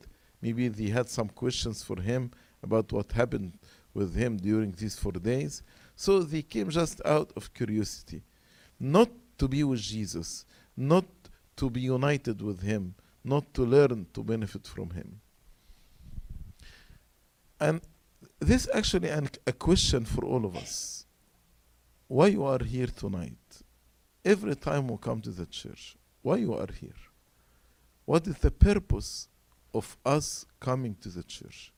Maybe 0.44 0.68
they 0.68 0.90
had 0.90 1.08
some 1.08 1.30
questions 1.30 1.82
for 1.82 1.98
him 1.98 2.30
about 2.62 2.92
what 2.92 3.12
happened 3.12 3.54
with 3.94 4.14
him 4.14 4.36
during 4.36 4.72
these 4.72 4.94
four 4.94 5.12
days. 5.12 5.62
So 5.96 6.20
they 6.20 6.42
came 6.42 6.68
just 6.68 7.00
out 7.06 7.32
of 7.34 7.54
curiosity, 7.54 8.20
not 8.78 9.08
to 9.38 9.48
be 9.48 9.64
with 9.64 9.80
Jesus, 9.80 10.44
not 10.76 11.06
to 11.56 11.70
be 11.70 11.80
united 11.80 12.42
with 12.42 12.60
him, 12.60 12.94
not 13.24 13.54
to 13.54 13.62
learn 13.64 14.06
to 14.12 14.22
benefit 14.22 14.66
from 14.66 14.90
him. 14.90 15.18
And 17.58 17.80
this 18.38 18.68
actually 18.74 19.08
an, 19.08 19.30
a 19.46 19.52
question 19.52 20.04
for 20.04 20.26
all 20.26 20.44
of 20.44 20.56
us. 20.56 21.06
Why 22.06 22.26
you 22.26 22.44
are 22.44 22.62
here 22.62 22.88
tonight? 22.88 23.62
Every 24.22 24.56
time 24.56 24.88
we 24.88 24.98
come 24.98 25.22
to 25.22 25.30
the 25.30 25.46
church, 25.46 25.96
why 26.20 26.36
you 26.36 26.52
are 26.52 26.68
here? 26.78 27.00
What 28.04 28.26
is 28.26 28.36
the 28.36 28.50
purpose 28.50 29.28
of 29.74 29.96
us 30.04 30.46
coming 30.60 30.94
to 31.02 31.08
the 31.08 31.22
church? 31.22 31.72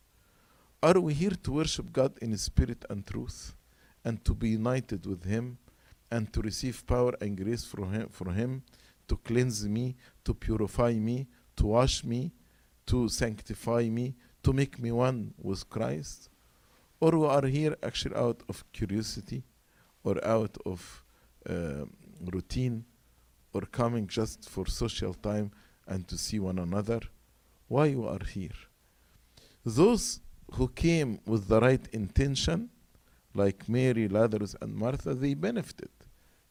Are 0.82 1.00
we 1.00 1.14
here 1.14 1.36
to 1.42 1.52
worship 1.52 1.92
God 1.92 2.18
in 2.20 2.36
spirit 2.36 2.84
and 2.90 3.04
truth 3.06 3.54
and 4.04 4.24
to 4.24 4.34
be 4.34 4.50
united 4.50 5.06
with 5.06 5.24
Him 5.24 5.58
and 6.10 6.32
to 6.32 6.40
receive 6.42 6.86
power 6.86 7.14
and 7.20 7.36
grace 7.36 7.64
from 7.64 7.92
Him, 7.92 8.08
from 8.10 8.34
him 8.34 8.62
to 9.08 9.16
cleanse 9.16 9.66
me, 9.66 9.96
to 10.24 10.34
purify 10.34 10.92
me, 10.92 11.26
to 11.56 11.66
wash 11.66 12.04
me, 12.04 12.32
to 12.86 13.08
sanctify 13.08 13.88
me, 13.88 14.14
to 14.42 14.52
make 14.52 14.78
me 14.78 14.92
one 14.92 15.34
with 15.38 15.68
Christ? 15.68 16.28
Or 17.00 17.18
we 17.18 17.26
are 17.26 17.46
here 17.46 17.76
actually 17.82 18.16
out 18.16 18.42
of 18.48 18.64
curiosity 18.72 19.44
or 20.04 20.24
out 20.24 20.56
of 20.64 21.04
uh, 21.48 21.84
routine 22.32 22.84
or 23.52 23.62
coming 23.62 24.06
just 24.06 24.48
for 24.48 24.66
social 24.66 25.14
time 25.14 25.50
and 25.86 26.06
to 26.08 26.16
see 26.16 26.38
one 26.38 26.58
another? 26.58 27.00
Why 27.68 27.86
you 27.86 28.06
are 28.06 28.24
here? 28.24 28.58
Those 29.64 30.20
who 30.52 30.68
came 30.68 31.20
with 31.26 31.48
the 31.48 31.60
right 31.60 31.84
intention, 31.92 32.70
like 33.34 33.68
Mary, 33.68 34.08
Lazarus, 34.08 34.54
and 34.60 34.74
Martha, 34.74 35.14
they 35.14 35.34
benefited 35.34 35.90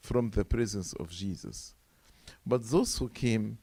from 0.02 0.32
the 0.32 0.44
presence 0.44 0.94
of 0.94 1.10
Jesus. 1.10 1.74
But 2.46 2.70
those 2.70 2.98
who 2.98 3.08
came 3.10 3.58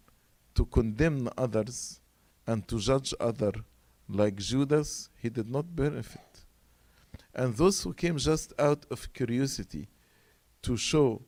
to 0.54 0.64
condemn 0.64 1.28
others 1.36 2.00
and 2.46 2.66
to 2.68 2.78
judge 2.78 3.14
other, 3.20 3.52
like 4.08 4.36
Judas, 4.36 5.10
he 5.20 5.28
did 5.28 5.48
not 5.48 5.76
benefit. 5.76 6.44
And 7.34 7.54
those 7.54 7.82
who 7.82 7.92
came 7.92 8.16
just 8.16 8.52
out 8.58 8.84
of 8.90 9.12
curiosity 9.12 9.88
to 10.62 10.76
show, 10.76 11.22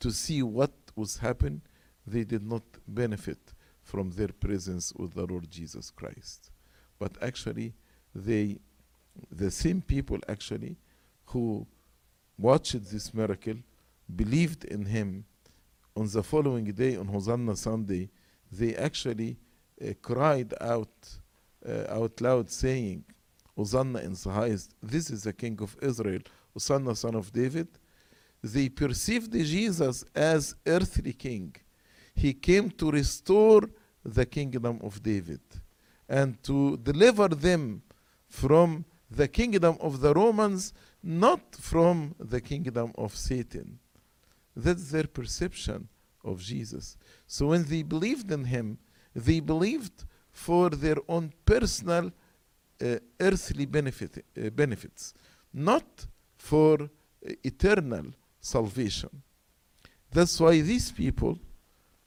to 0.00 0.10
see 0.10 0.42
what 0.42 0.72
was 0.96 1.18
happening, 1.18 1.62
they 2.06 2.24
did 2.24 2.46
not 2.46 2.62
benefit 2.86 3.38
from 3.90 4.10
their 4.10 4.32
presence 4.46 4.92
with 5.00 5.14
the 5.14 5.24
Lord 5.32 5.46
Jesus 5.50 5.86
Christ. 5.90 6.50
But 6.98 7.12
actually, 7.22 7.68
they, 8.14 8.58
the 9.42 9.50
same 9.50 9.80
people 9.80 10.18
actually, 10.28 10.76
who 11.32 11.66
watched 12.36 12.84
this 12.92 13.14
miracle, 13.14 13.58
believed 14.22 14.64
in 14.64 14.84
him, 14.84 15.24
on 15.96 16.06
the 16.16 16.22
following 16.22 16.68
day, 16.82 16.96
on 16.96 17.06
Hosanna 17.08 17.56
Sunday, 17.56 18.10
they 18.52 18.72
actually 18.76 19.32
uh, 19.82 19.92
cried 20.02 20.52
out 20.60 20.96
uh, 21.68 21.84
out 21.98 22.20
loud, 22.20 22.50
saying, 22.50 23.04
Hosanna 23.56 23.98
in 24.00 24.14
the 24.14 24.30
highest, 24.30 24.74
this 24.82 25.10
is 25.10 25.24
the 25.24 25.32
King 25.32 25.58
of 25.60 25.76
Israel, 25.82 26.20
Hosanna, 26.54 26.94
son 26.94 27.16
of 27.16 27.32
David. 27.32 27.68
They 28.42 28.68
perceived 28.68 29.32
Jesus 29.32 30.04
as 30.14 30.54
earthly 30.66 31.12
king. 31.12 31.56
He 32.18 32.32
came 32.34 32.70
to 32.72 32.90
restore 32.90 33.62
the 34.04 34.26
kingdom 34.26 34.80
of 34.82 35.00
David 35.00 35.40
and 36.08 36.42
to 36.42 36.76
deliver 36.78 37.28
them 37.28 37.82
from 38.28 38.84
the 39.08 39.28
kingdom 39.28 39.76
of 39.80 40.00
the 40.00 40.12
Romans, 40.12 40.72
not 41.00 41.54
from 41.54 42.16
the 42.18 42.40
kingdom 42.40 42.90
of 42.96 43.14
Satan. 43.14 43.78
That's 44.56 44.90
their 44.90 45.06
perception 45.06 45.86
of 46.24 46.40
Jesus. 46.40 46.96
So 47.28 47.46
when 47.46 47.64
they 47.64 47.84
believed 47.84 48.32
in 48.32 48.44
him, 48.46 48.78
they 49.14 49.38
believed 49.38 50.04
for 50.32 50.70
their 50.70 50.96
own 51.08 51.32
personal 51.44 52.10
uh, 52.82 52.96
earthly 53.20 53.66
benefit, 53.66 54.12
uh, 54.18 54.50
benefits, 54.50 55.14
not 55.52 56.06
for 56.36 56.82
uh, 56.82 56.88
eternal 57.44 58.06
salvation. 58.40 59.22
That's 60.10 60.40
why 60.40 60.60
these 60.62 60.90
people, 60.90 61.38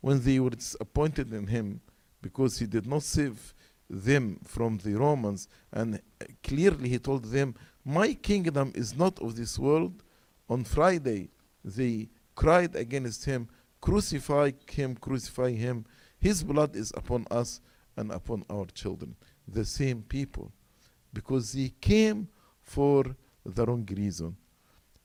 when 0.01 0.21
they 0.21 0.39
were 0.39 0.49
disappointed 0.49 1.31
in 1.31 1.47
him 1.47 1.81
because 2.21 2.59
he 2.59 2.65
did 2.65 2.85
not 2.85 3.03
save 3.03 3.53
them 3.89 4.39
from 4.43 4.77
the 4.79 4.93
Romans, 4.93 5.47
and 5.71 6.01
clearly 6.43 6.89
he 6.89 6.99
told 6.99 7.25
them, 7.25 7.55
My 7.83 8.13
kingdom 8.13 8.71
is 8.75 8.95
not 8.95 9.19
of 9.21 9.35
this 9.35 9.59
world. 9.59 10.03
On 10.49 10.63
Friday, 10.63 11.29
they 11.63 12.09
cried 12.35 12.75
against 12.75 13.25
him, 13.25 13.47
Crucify 13.81 14.51
him, 14.69 14.95
crucify 14.95 15.51
him. 15.51 15.85
His 16.19 16.43
blood 16.43 16.75
is 16.75 16.91
upon 16.95 17.25
us 17.31 17.61
and 17.97 18.11
upon 18.11 18.45
our 18.49 18.65
children. 18.67 19.15
The 19.47 19.65
same 19.65 20.03
people. 20.03 20.51
Because 21.13 21.51
they 21.51 21.73
came 21.81 22.29
for 22.61 23.03
the 23.43 23.65
wrong 23.65 23.87
reason. 23.91 24.37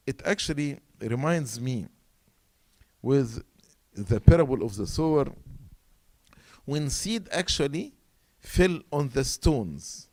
It 0.06 0.22
actually 0.24 0.78
reminds 1.00 1.60
me 1.60 1.86
with 3.02 3.42
the 3.96 4.20
parable 4.20 4.62
of 4.62 4.76
the 4.76 4.86
sower 4.86 5.26
when 6.64 6.90
seed 6.90 7.28
actually 7.32 7.94
fell 8.38 8.80
on 8.92 9.08
the 9.08 9.24
stones. 9.24 10.08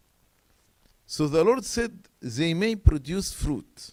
So 1.05 1.27
the 1.27 1.43
Lord 1.43 1.65
said 1.65 1.91
they 2.21 2.53
may 2.53 2.75
produce 2.75 3.33
fruit, 3.33 3.91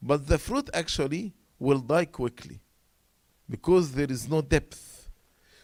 but 0.00 0.26
the 0.28 0.38
fruit 0.38 0.70
actually 0.72 1.34
will 1.58 1.80
die 1.80 2.04
quickly 2.04 2.60
because 3.50 3.92
there 3.92 4.10
is 4.10 4.28
no 4.28 4.40
depth. 4.40 5.08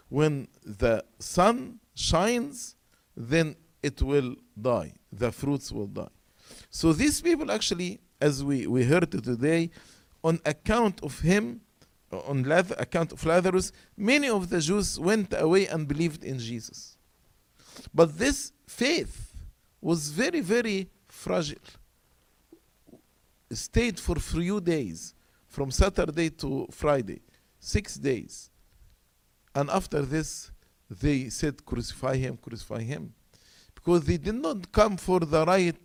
When 0.09 0.49
the 0.65 1.05
sun 1.19 1.79
shines, 1.95 2.77
then 3.17 3.57
it 3.83 4.03
will 4.03 4.37
die. 4.61 4.93
The 5.13 5.33
fruits 5.33 5.73
will 5.73 5.87
die. 5.87 6.09
So 6.71 6.93
these 6.93 7.21
people 7.21 7.51
actually, 7.51 8.01
as 8.21 8.45
we, 8.45 8.67
we 8.67 8.85
heard 8.85 9.11
today, 9.11 9.71
on 10.25 10.41
account 10.45 11.03
of 11.03 11.21
him, 11.21 11.61
Uh, 12.13 12.19
on 12.27 12.43
Lath- 12.43 12.79
account 12.79 13.13
of 13.13 13.25
Lazarus, 13.25 13.73
many 13.97 14.29
of 14.29 14.51
the 14.51 14.61
Jews 14.61 14.99
went 14.99 15.33
away 15.37 15.67
and 15.67 15.89
believed 15.89 16.25
in 16.25 16.39
Jesus. 16.39 16.99
But 17.95 18.19
this 18.19 18.53
faith 18.67 19.35
was 19.81 20.11
very, 20.11 20.41
very 20.41 20.91
fragile. 21.09 21.57
It 23.51 23.57
Stayed 23.57 23.99
for 23.99 24.17
few 24.17 24.61
days, 24.61 25.15
from 25.49 25.71
Saturday 25.71 26.31
to 26.31 26.69
Friday, 26.71 27.21
six 27.59 27.97
days. 27.97 28.51
And 29.55 29.71
after 29.71 30.03
this, 30.03 30.51
they 30.91 31.29
said, 31.31 31.65
Crucify 31.65 32.17
him, 32.17 32.37
crucify 32.37 32.83
him. 32.83 33.15
Because 33.75 34.05
they 34.05 34.19
did 34.19 34.35
not 34.35 34.71
come 34.71 34.97
for 34.97 35.21
the 35.21 35.45
right 35.45 35.77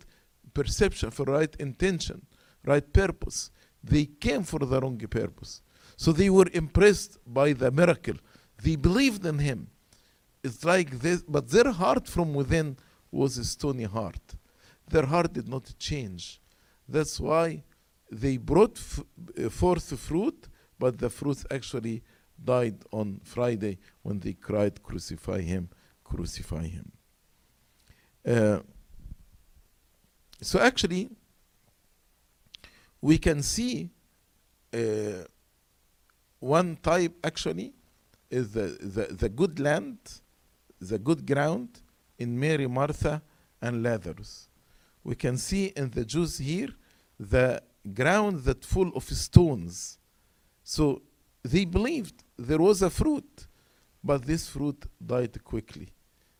perception, 0.52 1.10
for 1.10 1.24
right 1.24 1.54
intention, 1.58 2.24
right 2.64 2.92
purpose. 2.92 3.50
They 3.82 4.06
came 4.06 4.42
for 4.42 4.60
the 4.60 4.80
wrong 4.80 4.98
purpose. 4.98 5.62
So 5.98 6.12
they 6.12 6.30
were 6.30 6.48
impressed 6.52 7.18
by 7.26 7.52
the 7.54 7.72
miracle. 7.72 8.14
They 8.62 8.76
believed 8.76 9.26
in 9.26 9.40
him. 9.40 9.66
It's 10.44 10.64
like 10.64 11.00
this, 11.00 11.22
but 11.22 11.50
their 11.50 11.72
heart 11.72 12.06
from 12.06 12.34
within 12.34 12.76
was 13.10 13.36
a 13.36 13.44
stony 13.44 13.82
heart. 13.82 14.36
Their 14.88 15.06
heart 15.06 15.32
did 15.32 15.48
not 15.48 15.74
change. 15.76 16.40
That's 16.88 17.18
why 17.18 17.64
they 18.12 18.36
brought 18.36 18.78
f- 18.78 19.02
uh, 19.44 19.48
forth 19.50 19.98
fruit, 19.98 20.48
but 20.78 20.98
the 20.98 21.10
fruits 21.10 21.44
actually 21.50 22.04
died 22.42 22.78
on 22.92 23.20
Friday 23.24 23.78
when 24.02 24.20
they 24.20 24.34
cried, 24.34 24.80
Crucify 24.80 25.40
him, 25.40 25.68
crucify 26.04 26.68
him. 26.68 26.92
Uh, 28.24 28.60
so 30.40 30.60
actually, 30.60 31.10
we 33.00 33.18
can 33.18 33.42
see 33.42 33.90
uh, 34.72 35.24
one 36.40 36.76
type 36.76 37.14
actually 37.24 37.72
is 38.30 38.52
the, 38.52 38.78
the, 38.80 39.14
the 39.14 39.28
good 39.28 39.58
land, 39.58 39.98
the 40.80 40.98
good 40.98 41.26
ground 41.26 41.80
in 42.18 42.38
Mary, 42.38 42.66
Martha, 42.66 43.22
and 43.60 43.82
Lazarus. 43.82 44.48
We 45.02 45.14
can 45.14 45.36
see 45.36 45.66
in 45.76 45.90
the 45.90 46.04
Jews 46.04 46.38
here 46.38 46.68
the 47.18 47.62
ground 47.94 48.44
that 48.44 48.64
full 48.64 48.92
of 48.94 49.04
stones. 49.04 49.98
So 50.62 51.02
they 51.42 51.64
believed 51.64 52.22
there 52.36 52.58
was 52.58 52.82
a 52.82 52.90
fruit, 52.90 53.46
but 54.04 54.24
this 54.24 54.48
fruit 54.48 54.84
died 55.04 55.42
quickly 55.42 55.88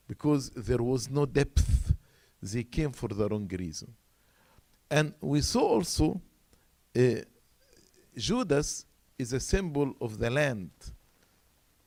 because 0.06 0.50
there 0.50 0.82
was 0.82 1.10
no 1.10 1.26
depth. 1.26 1.94
They 2.40 2.62
came 2.62 2.92
for 2.92 3.08
the 3.08 3.28
wrong 3.28 3.48
reason. 3.48 3.94
And 4.90 5.12
we 5.20 5.40
saw 5.40 5.60
also 5.60 6.20
uh, 6.96 7.00
Judas 8.16 8.86
is 9.18 9.32
a 9.32 9.40
symbol 9.40 9.94
of 10.00 10.18
the 10.18 10.30
land 10.30 10.70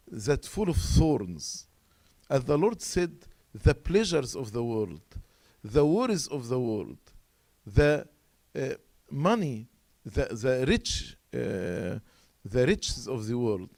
that 0.08 0.46
full 0.46 0.70
of 0.70 0.78
thorns. 0.78 1.66
As 2.30 2.44
the 2.44 2.58
Lord 2.58 2.82
said, 2.82 3.12
the 3.54 3.74
pleasures 3.74 4.36
of 4.36 4.52
the 4.52 4.64
world, 4.64 5.02
the 5.64 5.86
worries 5.86 6.28
of 6.28 6.48
the 6.50 6.60
world, 6.60 6.98
the 7.66 8.08
uh, 8.56 8.70
money, 9.10 9.68
the, 10.06 10.26
the 10.26 10.66
rich, 10.68 11.16
uh, 11.34 12.00
the 12.44 12.66
riches 12.68 13.08
of 13.08 13.28
the 13.28 13.38
world 13.38 13.70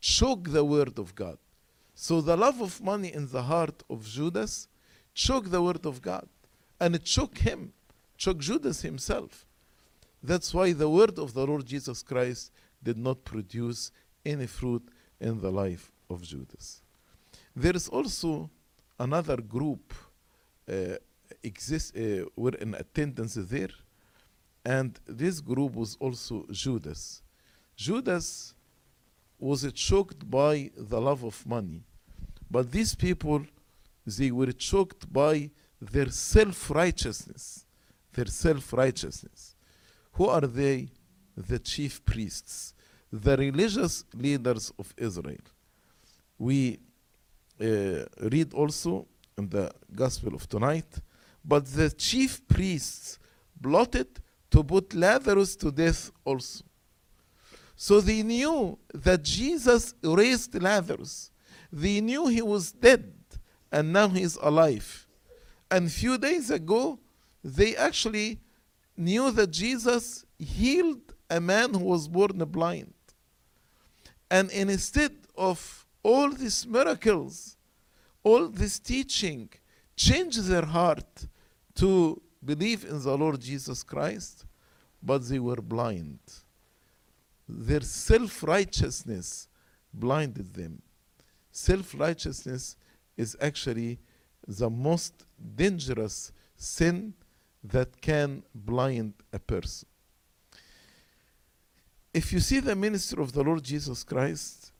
choke 0.00 0.50
the 0.50 0.64
word 0.64 0.98
of 0.98 1.14
God. 1.14 1.38
So 1.94 2.20
the 2.20 2.36
love 2.36 2.60
of 2.60 2.80
money 2.82 3.12
in 3.12 3.28
the 3.28 3.42
heart 3.42 3.82
of 3.90 4.06
Judas 4.06 4.68
choked 5.14 5.50
the 5.50 5.62
word 5.62 5.84
of 5.84 6.00
God. 6.00 6.26
And 6.80 6.94
it 6.94 7.04
choked 7.04 7.38
him, 7.38 7.72
choked 8.16 8.40
Judas 8.40 8.80
himself. 8.80 9.44
That's 10.22 10.52
why 10.52 10.72
the 10.72 10.88
word 10.88 11.18
of 11.18 11.34
the 11.34 11.46
Lord 11.46 11.66
Jesus 11.66 12.02
Christ 12.02 12.50
did 12.82 12.96
not 12.96 13.24
produce 13.24 13.92
any 14.24 14.46
fruit 14.46 14.82
in 15.20 15.40
the 15.40 15.50
life 15.50 15.90
of 16.08 16.22
Judas. 16.22 16.82
There 17.54 17.74
is 17.74 17.88
also 17.88 18.50
another 18.98 19.36
group 19.38 19.92
uh, 20.70 20.96
exist, 21.42 21.96
uh, 21.96 22.24
were 22.36 22.54
in 22.54 22.74
attendance 22.74 23.34
there, 23.34 23.70
and 24.64 24.98
this 25.06 25.40
group 25.40 25.74
was 25.74 25.96
also 26.00 26.46
Judas. 26.50 27.22
Judas 27.76 28.54
was 29.38 29.70
choked 29.72 30.30
by 30.30 30.70
the 30.76 31.00
love 31.00 31.24
of 31.24 31.46
money, 31.46 31.82
but 32.50 32.70
these 32.70 32.94
people 32.94 33.44
they 34.06 34.30
were 34.30 34.52
choked 34.52 35.10
by 35.12 35.50
their 35.80 36.10
self-righteousness, 36.10 37.64
their 38.12 38.26
self-righteousness. 38.26 39.54
Who 40.12 40.26
are 40.26 40.40
they? 40.42 40.88
The 41.36 41.58
chief 41.58 42.04
priests, 42.04 42.74
the 43.12 43.36
religious 43.36 44.04
leaders 44.14 44.72
of 44.78 44.92
Israel. 44.96 45.44
We 46.38 46.78
uh, 47.60 48.04
read 48.20 48.52
also 48.54 49.06
in 49.36 49.48
the 49.48 49.70
Gospel 49.94 50.34
of 50.34 50.48
tonight, 50.48 51.00
but 51.44 51.66
the 51.66 51.90
chief 51.90 52.46
priests 52.48 53.18
plotted 53.62 54.08
to 54.50 54.64
put 54.64 54.94
Lazarus 54.94 55.56
to 55.56 55.70
death 55.70 56.10
also. 56.24 56.64
So 57.76 58.00
they 58.00 58.22
knew 58.22 58.78
that 58.92 59.22
Jesus 59.22 59.94
raised 60.02 60.60
Lazarus. 60.60 61.30
They 61.72 62.00
knew 62.00 62.26
he 62.26 62.42
was 62.42 62.72
dead 62.72 63.12
and 63.72 63.92
now 63.92 64.08
he 64.08 64.22
is 64.22 64.36
alive. 64.42 65.06
And 65.70 65.90
few 65.90 66.18
days 66.18 66.50
ago, 66.50 66.98
they 67.42 67.76
actually 67.76 68.40
knew 68.96 69.30
that 69.30 69.50
Jesus 69.50 70.26
healed 70.38 71.09
a 71.30 71.40
man 71.40 71.72
who 71.72 71.84
was 71.84 72.08
born 72.08 72.38
blind. 72.38 72.92
And 74.30 74.50
instead 74.50 75.12
of 75.36 75.86
all 76.02 76.30
these 76.30 76.66
miracles, 76.66 77.56
all 78.22 78.48
this 78.48 78.78
teaching, 78.78 79.48
change 79.96 80.36
their 80.36 80.64
heart 80.64 81.26
to 81.76 82.20
believe 82.44 82.84
in 82.84 83.02
the 83.02 83.16
Lord 83.16 83.40
Jesus 83.40 83.82
Christ, 83.82 84.44
but 85.02 85.26
they 85.28 85.38
were 85.38 85.62
blind. 85.62 86.18
Their 87.48 87.80
self 87.80 88.42
righteousness 88.42 89.48
blinded 89.92 90.54
them. 90.54 90.82
Self 91.50 91.94
righteousness 91.98 92.76
is 93.16 93.36
actually 93.40 93.98
the 94.46 94.70
most 94.70 95.26
dangerous 95.56 96.32
sin 96.56 97.14
that 97.62 98.00
can 98.00 98.42
blind 98.54 99.14
a 99.32 99.38
person. 99.38 99.89
If 102.12 102.32
you 102.32 102.40
see 102.40 102.60
the 102.60 102.74
ministry 102.74 103.22
of 103.22 103.32
the 103.32 103.42
Lord 103.42 103.62
Jesus 103.62 104.02
Christ, 104.02 104.72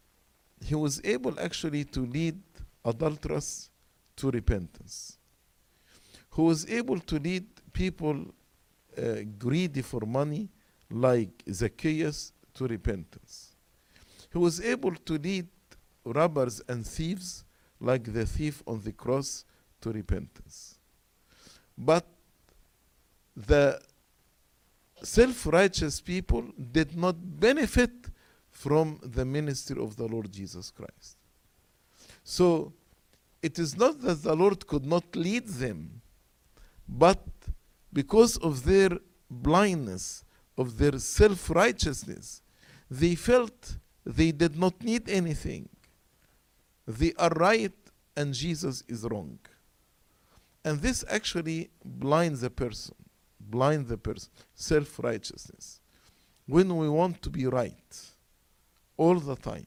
he 0.64 0.74
was 0.74 1.00
able 1.04 1.38
actually 1.38 1.84
to 1.84 2.00
lead 2.00 2.40
adulterers 2.84 3.70
to 4.16 4.30
repentance. 4.30 5.16
Who 6.30 6.44
was 6.44 6.68
able 6.68 6.98
to 7.00 7.18
lead 7.18 7.46
people 7.72 8.34
uh, 8.98 9.22
greedy 9.38 9.82
for 9.82 10.00
money, 10.00 10.48
like 10.90 11.30
Zacchaeus, 11.50 12.32
to 12.54 12.66
repentance. 12.66 13.54
He 14.32 14.38
was 14.38 14.60
able 14.60 14.94
to 14.94 15.18
lead 15.18 15.46
robbers 16.04 16.60
and 16.68 16.86
thieves, 16.86 17.44
like 17.80 18.12
the 18.12 18.26
thief 18.26 18.62
on 18.66 18.82
the 18.82 18.92
cross, 18.92 19.44
to 19.80 19.92
repentance. 19.92 20.78
But 21.76 22.04
the 23.36 23.80
self 25.02 25.46
righteous 25.46 26.00
people 26.00 26.44
did 26.72 26.96
not 26.96 27.16
benefit 27.40 27.90
from 28.50 28.98
the 29.02 29.24
ministry 29.24 29.80
of 29.80 29.96
the 29.96 30.06
Lord 30.06 30.30
Jesus 30.32 30.70
Christ. 30.70 31.16
So 32.24 32.72
it 33.42 33.58
is 33.58 33.76
not 33.76 34.00
that 34.02 34.22
the 34.22 34.34
Lord 34.34 34.66
could 34.66 34.84
not 34.84 35.16
lead 35.16 35.46
them, 35.46 36.02
but 36.88 37.24
because 37.92 38.36
of 38.38 38.64
their 38.64 38.90
blindness, 39.30 40.24
of 40.58 40.76
their 40.78 40.98
self 40.98 41.50
righteousness, 41.50 42.42
they 42.90 43.14
felt 43.14 43.78
they 44.04 44.32
did 44.32 44.58
not 44.58 44.82
need 44.82 45.08
anything. 45.08 45.68
They 46.86 47.12
are 47.18 47.30
right 47.30 47.72
and 48.16 48.34
Jesus 48.34 48.82
is 48.88 49.04
wrong. 49.04 49.38
And 50.64 50.80
this 50.80 51.04
actually 51.08 51.70
blinds 51.84 52.42
a 52.42 52.50
person, 52.50 52.94
blinds 53.50 53.88
the 53.88 53.98
person, 53.98 54.30
self 54.54 54.98
righteousness. 54.98 55.80
When 56.46 56.76
we 56.76 56.88
want 56.88 57.22
to 57.22 57.30
be 57.30 57.46
right, 57.46 58.10
all 58.96 59.18
the 59.18 59.36
time. 59.36 59.66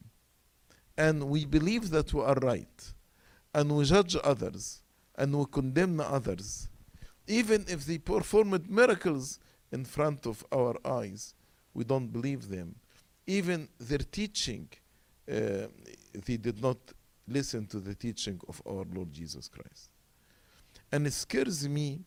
And 0.96 1.24
we 1.24 1.46
believe 1.46 1.90
that 1.90 2.14
we 2.14 2.22
are 2.22 2.36
right. 2.36 2.94
And 3.54 3.76
we 3.76 3.84
judge 3.86 4.16
others. 4.24 4.82
And 5.16 5.36
we 5.36 5.46
condemn 5.52 6.00
others. 6.00 6.70
Even 7.28 7.66
if 7.68 7.86
they 7.86 7.98
performed 7.98 8.70
miracles 8.70 9.40
in 9.72 9.86
front 9.86 10.28
of 10.28 10.46
our 10.52 10.76
eyes, 10.86 11.34
we 11.74 11.84
don't 11.84 12.08
believe 12.08 12.48
them. 12.50 12.76
Even 13.26 13.68
their 13.80 14.00
teaching, 14.20 14.70
uh, 15.32 15.68
they 16.26 16.38
did 16.38 16.62
not 16.62 16.78
listen 17.28 17.66
to 17.68 17.80
the 17.80 17.96
teaching 17.96 18.40
of 18.48 18.62
our 18.68 18.86
Lord 18.94 19.12
Jesus 19.12 19.48
Christ. 19.48 19.90
And 20.92 21.08
it 21.08 21.14
scares 21.14 21.68
me 21.68 22.02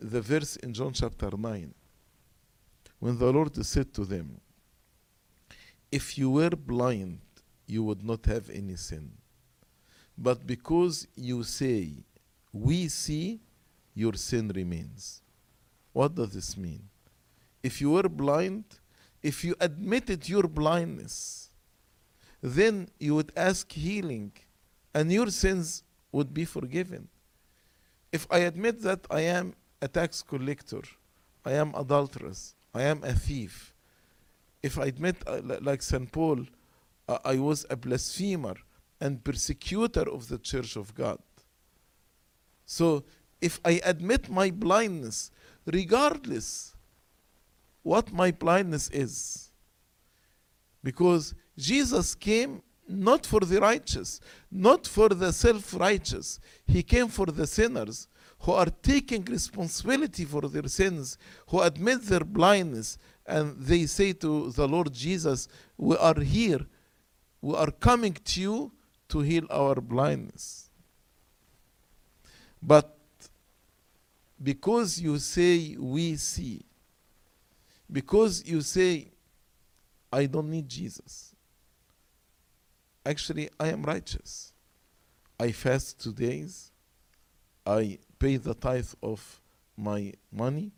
the 0.00 0.20
verse 0.20 0.56
in 0.56 0.72
John 0.72 0.92
chapter 0.92 1.30
9 1.36 1.72
when 2.98 3.18
the 3.18 3.30
Lord 3.30 3.64
said 3.64 3.92
to 3.94 4.04
them, 4.04 4.40
If 5.92 6.16
you 6.16 6.30
were 6.30 6.50
blind, 6.50 7.20
you 7.66 7.82
would 7.84 8.02
not 8.02 8.24
have 8.26 8.48
any 8.50 8.76
sin. 8.76 9.10
But 10.16 10.46
because 10.46 11.06
you 11.14 11.42
say, 11.42 11.92
We 12.52 12.88
see, 12.88 13.40
your 13.94 14.14
sin 14.14 14.50
remains. 14.54 15.20
What 15.92 16.14
does 16.14 16.32
this 16.32 16.56
mean? 16.56 16.88
If 17.62 17.80
you 17.80 17.90
were 17.90 18.08
blind, 18.08 18.64
if 19.22 19.44
you 19.44 19.54
admitted 19.60 20.28
your 20.28 20.44
blindness, 20.44 21.50
then 22.42 22.88
you 22.98 23.14
would 23.14 23.32
ask 23.36 23.70
healing 23.72 24.32
and 24.94 25.10
your 25.12 25.30
sins 25.30 25.82
would 26.12 26.34
be 26.34 26.44
forgiven. 26.44 27.08
If 28.12 28.26
I 28.30 28.38
admit 28.38 28.82
that 28.82 29.06
I 29.10 29.22
am 29.22 29.54
a 29.84 29.88
tax 29.88 30.22
collector, 30.22 30.82
I 31.44 31.52
am 31.52 31.74
adulterous, 31.74 32.54
I 32.74 32.84
am 32.84 33.04
a 33.04 33.12
thief, 33.12 33.74
if 34.62 34.78
I 34.78 34.86
admit, 34.86 35.16
uh, 35.26 35.42
like 35.60 35.82
St. 35.82 36.10
Paul, 36.10 36.46
uh, 37.06 37.18
I 37.22 37.36
was 37.36 37.66
a 37.68 37.76
blasphemer 37.76 38.54
and 38.98 39.22
persecutor 39.22 40.08
of 40.10 40.28
the 40.28 40.38
church 40.38 40.74
of 40.76 40.94
God. 40.94 41.18
So 42.64 43.04
if 43.42 43.60
I 43.62 43.82
admit 43.84 44.30
my 44.30 44.50
blindness, 44.50 45.30
regardless 45.66 46.74
what 47.82 48.10
my 48.10 48.30
blindness 48.30 48.88
is, 48.88 49.50
because 50.82 51.34
Jesus 51.58 52.14
came 52.14 52.62
not 52.88 53.26
for 53.26 53.40
the 53.40 53.60
righteous, 53.60 54.18
not 54.50 54.86
for 54.86 55.10
the 55.10 55.30
self 55.30 55.74
righteous, 55.74 56.40
He 56.66 56.82
came 56.82 57.08
for 57.08 57.26
the 57.26 57.46
sinners 57.46 58.08
who 58.44 58.52
are 58.52 58.66
taking 58.82 59.24
responsibility 59.24 60.26
for 60.26 60.42
their 60.42 60.68
sins, 60.68 61.16
who 61.48 61.62
admit 61.62 62.02
their 62.02 62.20
blindness, 62.24 62.98
and 63.26 63.58
they 63.58 63.86
say 63.86 64.12
to 64.12 64.50
the 64.50 64.68
Lord 64.68 64.92
Jesus, 64.92 65.48
We 65.78 65.96
are 65.96 66.20
here, 66.20 66.60
we 67.40 67.54
are 67.56 67.70
coming 67.70 68.12
to 68.12 68.40
you 68.40 68.72
to 69.08 69.20
heal 69.20 69.46
our 69.50 69.76
blindness. 69.76 70.68
But 72.62 72.94
because 74.42 75.00
you 75.00 75.18
say, 75.18 75.76
We 75.78 76.16
see, 76.16 76.66
because 77.90 78.44
you 78.44 78.60
say, 78.60 79.08
I 80.12 80.26
don't 80.26 80.50
need 80.50 80.68
Jesus. 80.68 81.34
Actually, 83.06 83.48
I 83.58 83.68
am 83.68 83.82
righteous. 83.84 84.52
I 85.40 85.50
fast 85.50 86.02
two 86.02 86.12
days. 86.12 86.72
I 87.66 87.98
pay 88.24 88.36
the 88.38 88.54
tithe 88.54 88.92
of 89.02 89.20
my 89.76 90.00
money. 90.32 90.72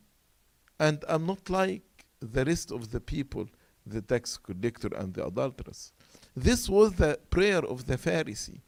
And 0.80 0.98
I'm 1.08 1.26
not 1.26 1.48
like 1.48 1.86
the 2.20 2.44
rest 2.44 2.72
of 2.72 2.90
the 2.90 3.00
people, 3.00 3.46
the 3.94 4.02
tax 4.02 4.36
collector 4.36 4.90
and 5.00 5.14
the 5.14 5.24
adulteress. 5.24 5.92
This 6.34 6.68
was 6.68 6.94
the 6.94 7.12
prayer 7.30 7.64
of 7.64 7.86
the 7.86 7.96
Pharisee. 7.96 8.60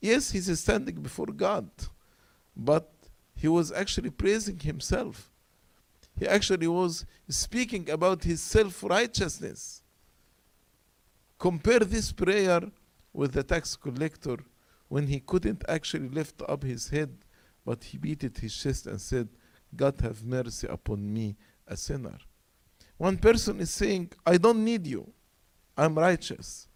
Yes, 0.00 0.32
he's 0.32 0.50
standing 0.58 0.96
before 1.08 1.26
God, 1.46 1.70
but 2.56 2.90
he 3.36 3.46
was 3.46 3.70
actually 3.70 4.10
praising 4.10 4.58
himself. 4.58 5.30
He 6.18 6.26
actually 6.26 6.66
was 6.66 7.06
speaking 7.28 7.88
about 7.90 8.24
his 8.24 8.40
self 8.42 8.82
righteousness. 8.82 9.82
Compare 11.38 11.84
this 11.94 12.10
prayer 12.10 12.60
with 13.12 13.32
the 13.34 13.44
tax 13.44 13.76
collector 13.76 14.38
when 14.88 15.06
he 15.06 15.20
couldn't 15.20 15.62
actually 15.68 16.08
lift 16.08 16.42
up 16.48 16.64
his 16.64 16.88
head, 16.88 17.10
but 17.64 17.84
he 17.84 17.98
beat 17.98 18.22
his 18.22 18.56
chest 18.56 18.86
and 18.86 19.00
said, 19.00 19.28
God 19.74 20.00
have 20.00 20.24
mercy 20.24 20.66
upon 20.66 21.12
me, 21.12 21.36
a 21.66 21.76
sinner. 21.76 22.18
One 22.96 23.16
person 23.16 23.60
is 23.60 23.70
saying, 23.70 24.12
I 24.26 24.36
don't 24.36 24.64
need 24.64 24.86
you, 24.86 25.12
I'm 25.76 25.98
righteous. 25.98 26.68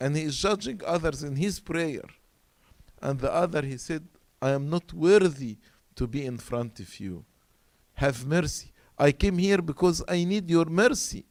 And 0.00 0.16
he 0.16 0.22
is 0.22 0.36
judging 0.36 0.80
others 0.86 1.22
in 1.22 1.36
his 1.36 1.60
prayer. 1.60 2.04
And 3.00 3.20
the 3.20 3.32
other, 3.32 3.62
he 3.62 3.76
said, 3.76 4.06
I 4.40 4.50
am 4.50 4.68
not 4.68 4.92
worthy 4.92 5.58
to 5.96 6.06
be 6.06 6.24
in 6.24 6.38
front 6.38 6.80
of 6.80 7.00
you. 7.00 7.24
Have 7.94 8.26
mercy. 8.26 8.72
I 8.98 9.12
came 9.12 9.38
here 9.38 9.62
because 9.62 10.02
I 10.08 10.24
need 10.24 10.50
your 10.50 10.66
mercy. 10.66 11.24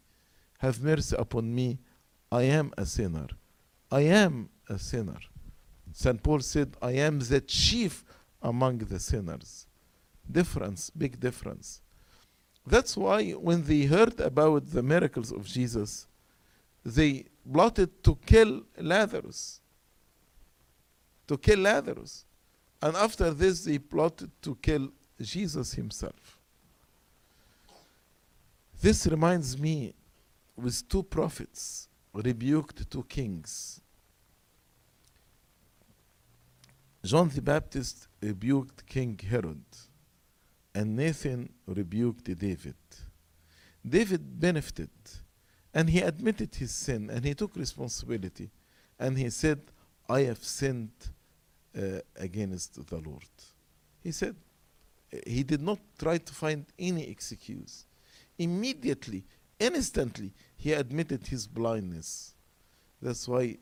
Have 0.60 0.82
mercy 0.82 1.16
upon 1.18 1.54
me. 1.54 1.80
I 2.32 2.44
am 2.44 2.74
a 2.78 2.86
sinner. 2.86 3.28
I 3.92 4.02
am 4.02 4.50
a 4.70 4.80
sinner. 4.80 5.20
St. 5.92 6.22
Paul 6.24 6.40
said, 6.40 6.76
I 6.82 6.94
am 6.94 7.20
the 7.20 7.42
chief 7.42 8.04
among 8.44 8.78
the 8.80 9.00
sinners. 9.00 9.66
Difference, 10.30 10.90
big 10.92 11.20
difference. 11.20 11.82
That's 12.66 12.96
why 12.96 13.32
when 13.32 13.64
they 13.64 13.84
heard 13.84 14.20
about 14.20 14.68
the 14.68 14.84
miracles 14.84 15.32
of 15.32 15.46
Jesus, 15.46 16.08
they 16.86 17.26
plotted 17.52 18.04
to 18.04 18.18
kill 18.26 18.62
Lazarus. 18.78 19.60
To 21.28 21.38
kill 21.38 21.60
Lazarus. 21.60 22.26
And 22.82 22.96
after 22.96 23.32
this, 23.32 23.64
they 23.66 23.80
plotted 23.80 24.30
to 24.42 24.56
kill 24.62 24.90
Jesus 25.20 25.74
himself. 25.74 26.38
This 28.82 29.08
reminds 29.08 29.58
me 29.58 29.96
with 30.56 30.88
two 30.90 31.04
prophets 31.04 31.88
rebuked 32.14 32.90
two 32.90 33.04
kings. 33.04 33.82
John 37.06 37.30
the 37.30 37.42
Baptist 37.42 38.08
rebuked 38.22 38.86
King 38.86 39.20
Herod, 39.30 39.66
and 40.74 40.96
Nathan 40.96 41.52
rebuked 41.68 42.24
David. 42.24 42.76
David 43.88 44.40
benefited, 44.40 44.90
and 45.74 45.90
he 45.90 46.00
admitted 46.00 46.56
his 46.56 46.72
sin, 46.72 47.10
and 47.10 47.26
he 47.26 47.34
took 47.34 47.56
responsibility, 47.58 48.50
and 48.98 49.18
he 49.18 49.30
said, 49.30 49.60
I 50.08 50.22
have 50.22 50.44
sinned 50.44 50.92
uh, 51.78 52.00
against 52.16 52.88
the 52.88 52.98
Lord. 52.98 53.24
He 54.02 54.12
said, 54.12 54.36
he 55.28 55.44
did 55.44 55.62
not 55.62 55.80
try 56.00 56.18
to 56.18 56.34
find 56.34 56.66
any 56.80 57.08
excuse. 57.10 57.86
Immediately, 58.38 59.26
instantly, 59.60 60.34
he 60.56 60.72
admitted 60.72 61.28
his 61.28 61.48
blindness. 61.48 62.34
That's 63.02 63.28
why 63.28 63.58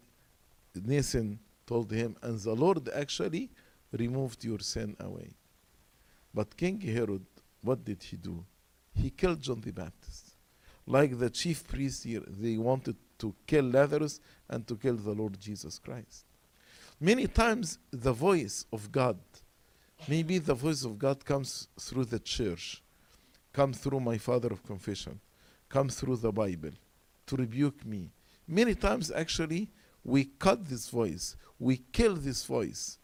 Nathan 0.76 1.40
told 1.72 1.90
him, 1.90 2.18
and 2.22 2.38
the 2.38 2.54
Lord 2.54 2.90
actually 2.94 3.50
removed 3.94 4.44
your 4.44 4.60
sin 4.60 4.94
away. 5.00 5.30
But 6.34 6.58
King 6.58 6.82
Herod, 6.82 7.26
what 7.62 7.86
did 7.86 8.04
he 8.04 8.18
do? 8.18 8.44
He 8.94 9.10
killed 9.10 9.40
John 9.40 9.62
the 9.62 9.72
Baptist. 9.72 10.36
Like 10.86 11.18
the 11.18 11.30
chief 11.30 11.66
priests 11.66 12.04
here, 12.04 12.24
they 12.28 12.58
wanted 12.58 12.98
to 13.20 13.34
kill 13.48 13.64
Lazarus 13.64 14.20
and 14.50 14.68
to 14.68 14.76
kill 14.76 14.98
the 14.98 15.14
Lord 15.14 15.40
Jesus 15.40 15.80
Christ. 15.80 16.26
Many 17.00 17.28
times, 17.28 17.78
the 17.90 18.12
voice 18.12 18.66
of 18.74 18.92
God, 18.92 19.20
maybe 20.10 20.40
the 20.40 20.54
voice 20.54 20.84
of 20.84 21.00
God 21.00 21.24
comes 21.24 21.70
through 21.80 22.06
the 22.06 22.20
church, 22.20 22.84
comes 23.54 23.78
through 23.78 24.02
my 24.02 24.18
father 24.18 24.50
of 24.50 24.62
confession, 24.66 25.22
comes 25.70 25.96
through 25.96 26.18
the 26.18 26.34
Bible 26.34 26.72
to 27.28 27.36
rebuke 27.38 27.86
me. 27.86 28.12
Many 28.46 28.76
times, 28.76 29.10
actually, 29.10 29.70
we 30.04 30.26
cut 30.26 30.66
this 30.66 30.90
voice, 30.90 31.36
we 31.60 31.78
kill 31.78 32.16
this 32.16 32.44
voice. 32.46 32.98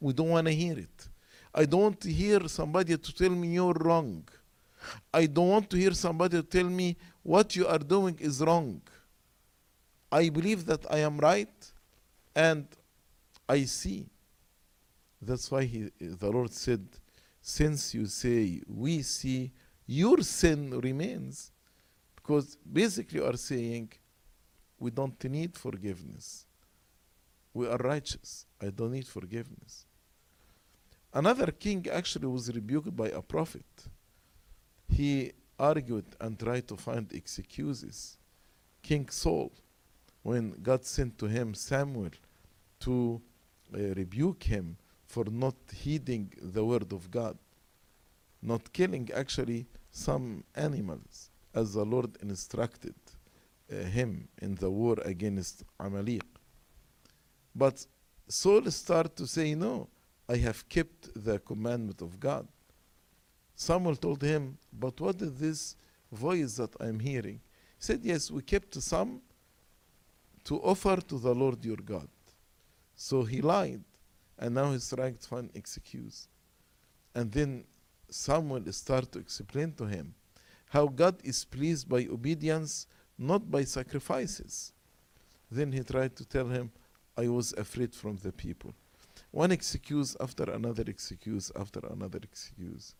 We 0.00 0.12
don't 0.12 0.30
want 0.30 0.46
to 0.48 0.54
hear 0.54 0.78
it. 0.78 1.08
I 1.54 1.64
don't 1.64 1.80
want 1.80 2.00
to 2.00 2.12
hear 2.12 2.48
somebody 2.48 2.96
to 2.96 3.14
tell 3.14 3.30
me 3.30 3.48
you're 3.48 3.74
wrong. 3.74 4.26
I 5.14 5.26
don't 5.26 5.48
want 5.48 5.70
to 5.70 5.76
hear 5.76 5.92
somebody 5.92 6.42
tell 6.42 6.64
me 6.64 6.96
what 7.22 7.54
you 7.54 7.66
are 7.66 7.78
doing 7.78 8.16
is 8.18 8.40
wrong. 8.40 8.82
I 10.10 10.28
believe 10.28 10.66
that 10.66 10.84
I 10.90 10.98
am 10.98 11.18
right 11.18 11.72
and 12.34 12.66
I 13.48 13.64
see. 13.64 14.06
That's 15.20 15.50
why 15.50 15.64
he, 15.64 15.90
the 16.00 16.30
Lord 16.30 16.52
said, 16.52 16.84
Since 17.40 17.94
you 17.94 18.06
say 18.06 18.60
we 18.66 19.02
see, 19.02 19.52
your 19.86 20.20
sin 20.22 20.80
remains. 20.80 21.52
Because 22.16 22.56
basically, 22.56 23.20
you 23.20 23.26
are 23.26 23.36
saying, 23.36 23.92
we 24.82 24.90
don't 24.90 25.22
need 25.24 25.56
forgiveness. 25.56 26.44
We 27.54 27.68
are 27.68 27.76
righteous. 27.76 28.46
I 28.60 28.70
don't 28.70 28.92
need 28.92 29.06
forgiveness. 29.06 29.86
Another 31.14 31.52
king 31.52 31.86
actually 32.00 32.26
was 32.26 32.52
rebuked 32.52 32.94
by 32.96 33.08
a 33.08 33.22
prophet. 33.22 33.70
He 34.88 35.32
argued 35.56 36.08
and 36.20 36.36
tried 36.36 36.66
to 36.68 36.76
find 36.76 37.06
excuses. 37.12 38.16
King 38.82 39.08
Saul. 39.08 39.52
when 40.30 40.44
God 40.68 40.84
sent 40.84 41.12
to 41.18 41.26
him 41.26 41.48
Samuel 41.54 42.14
to 42.80 43.20
uh, 43.74 43.78
rebuke 44.02 44.42
him 44.44 44.76
for 45.06 45.24
not 45.44 45.58
heeding 45.82 46.32
the 46.54 46.64
word 46.64 46.92
of 46.92 47.10
God, 47.10 47.36
not 48.40 48.72
killing 48.72 49.06
actually 49.22 49.66
some 49.90 50.44
animals 50.54 51.30
as 51.54 51.74
the 51.74 51.84
Lord 51.84 52.10
instructed 52.22 52.94
Uh, 53.72 53.84
him 53.84 54.28
in 54.42 54.54
the 54.56 54.70
war 54.70 54.96
against 55.04 55.62
Amalek. 55.80 56.24
But 57.54 57.86
Saul 58.28 58.70
started 58.70 59.16
to 59.16 59.26
say, 59.26 59.54
No, 59.54 59.88
I 60.28 60.36
have 60.36 60.68
kept 60.68 61.08
the 61.14 61.38
commandment 61.38 62.02
of 62.02 62.20
God. 62.20 62.46
Samuel 63.54 63.96
told 63.96 64.22
him, 64.22 64.58
But 64.72 65.00
what 65.00 65.22
is 65.22 65.32
this 65.34 65.76
voice 66.10 66.56
that 66.56 66.74
I'm 66.80 66.98
hearing? 66.98 67.40
He 67.78 67.84
said, 67.86 68.00
Yes, 68.02 68.30
we 68.30 68.42
kept 68.42 68.74
some 68.74 69.22
to 70.44 70.60
offer 70.60 70.96
to 70.96 71.18
the 71.18 71.34
Lord 71.34 71.64
your 71.64 71.76
God. 71.76 72.08
So 72.94 73.22
he 73.22 73.40
lied, 73.40 73.84
and 74.38 74.54
now 74.54 74.72
he's 74.72 74.88
trying 74.90 75.16
to 75.16 75.28
find 75.28 75.50
excuse. 75.54 76.28
And 77.14 77.32
then 77.32 77.64
Samuel 78.10 78.70
started 78.72 79.12
to 79.12 79.18
explain 79.20 79.72
to 79.74 79.86
him 79.86 80.14
how 80.68 80.88
God 80.88 81.16
is 81.24 81.44
pleased 81.44 81.88
by 81.88 82.06
obedience, 82.10 82.86
not 83.18 83.50
by 83.50 83.64
sacrifices. 83.64 84.72
Then 85.50 85.72
he 85.72 85.80
tried 85.80 86.16
to 86.16 86.24
tell 86.24 86.48
him, 86.48 86.70
I 87.16 87.28
was 87.28 87.52
afraid 87.52 87.94
from 87.94 88.16
the 88.16 88.32
people. 88.32 88.72
One 89.30 89.52
excuse 89.52 90.16
after 90.20 90.44
another 90.44 90.84
excuse 90.86 91.50
after 91.58 91.80
another 91.90 92.20
excuse. 92.22 92.94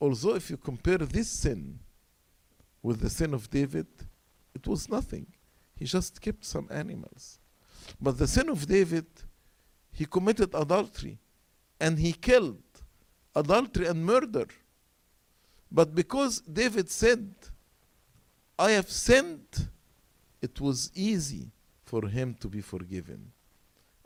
Although, 0.00 0.36
if 0.36 0.50
you 0.50 0.56
compare 0.56 0.98
this 0.98 1.28
sin 1.28 1.80
with 2.82 3.00
the 3.00 3.10
sin 3.10 3.34
of 3.34 3.50
David, 3.50 3.86
it 4.54 4.66
was 4.66 4.88
nothing. 4.88 5.26
He 5.76 5.84
just 5.84 6.20
kept 6.20 6.44
some 6.44 6.68
animals. 6.70 7.38
But 8.00 8.18
the 8.18 8.26
sin 8.26 8.48
of 8.48 8.66
David, 8.66 9.06
he 9.92 10.04
committed 10.04 10.54
adultery 10.54 11.18
and 11.80 11.98
he 11.98 12.12
killed 12.12 12.62
adultery 13.34 13.86
and 13.86 14.04
murder. 14.04 14.46
But 15.70 15.94
because 15.94 16.40
David 16.40 16.90
said, 16.90 17.34
I 18.58 18.72
have 18.72 18.90
sinned, 18.90 19.68
it 20.42 20.60
was 20.60 20.90
easy 20.94 21.52
for 21.84 22.06
him 22.08 22.34
to 22.40 22.48
be 22.48 22.60
forgiven. 22.60 23.32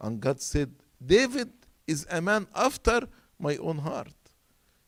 And 0.00 0.20
God 0.20 0.40
said, 0.40 0.72
David 1.05 1.50
is 1.86 2.07
a 2.11 2.20
man 2.20 2.46
after 2.55 3.09
my 3.38 3.57
own 3.57 3.78
heart. 3.78 4.14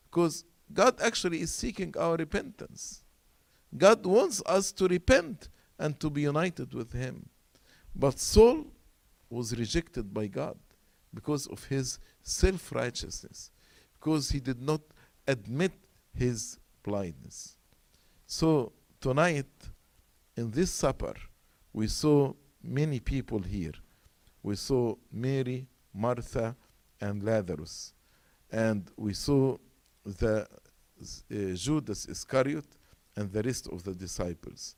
Because 0.05 0.45
God 0.73 1.01
actually 1.01 1.41
is 1.41 1.55
seeking 1.55 1.95
our 1.99 2.17
repentance. 2.17 3.03
God 3.77 4.05
wants 4.07 4.43
us 4.47 4.71
to 4.73 4.87
repent 4.87 5.49
and 5.79 5.99
to 6.01 6.11
be 6.11 6.23
united 6.23 6.73
with 6.73 6.93
Him. 6.93 7.29
But 7.95 8.19
Saul 8.19 8.67
was 9.29 9.57
rejected 9.57 10.15
by 10.15 10.29
God 10.29 10.57
because 11.13 11.47
of 11.47 11.65
his 11.65 11.99
self 12.23 12.73
righteousness, 12.73 13.51
because 13.95 14.31
he 14.31 14.41
did 14.41 14.61
not 14.61 14.81
admit 15.27 15.73
his 16.15 16.59
blindness. 16.83 17.57
So, 18.27 18.73
tonight, 19.05 19.53
in 20.35 20.51
this 20.51 20.71
supper, 20.71 21.13
we 21.75 21.87
saw 21.87 22.33
many 22.63 23.01
people 23.01 23.39
here. 23.39 23.75
We 24.43 24.57
saw 24.57 24.95
Mary, 25.13 25.67
Martha, 25.93 26.57
and 27.03 27.23
Lazarus. 27.23 27.93
And 28.51 28.91
we 28.97 29.13
saw 29.13 29.59
the 30.07 30.47
uh, 30.49 31.35
Judas 31.55 32.07
Iscariot 32.07 32.65
and 33.15 33.31
the 33.31 33.43
rest 33.43 33.69
of 33.69 33.83
the 33.83 33.93
disciples. 33.93 34.75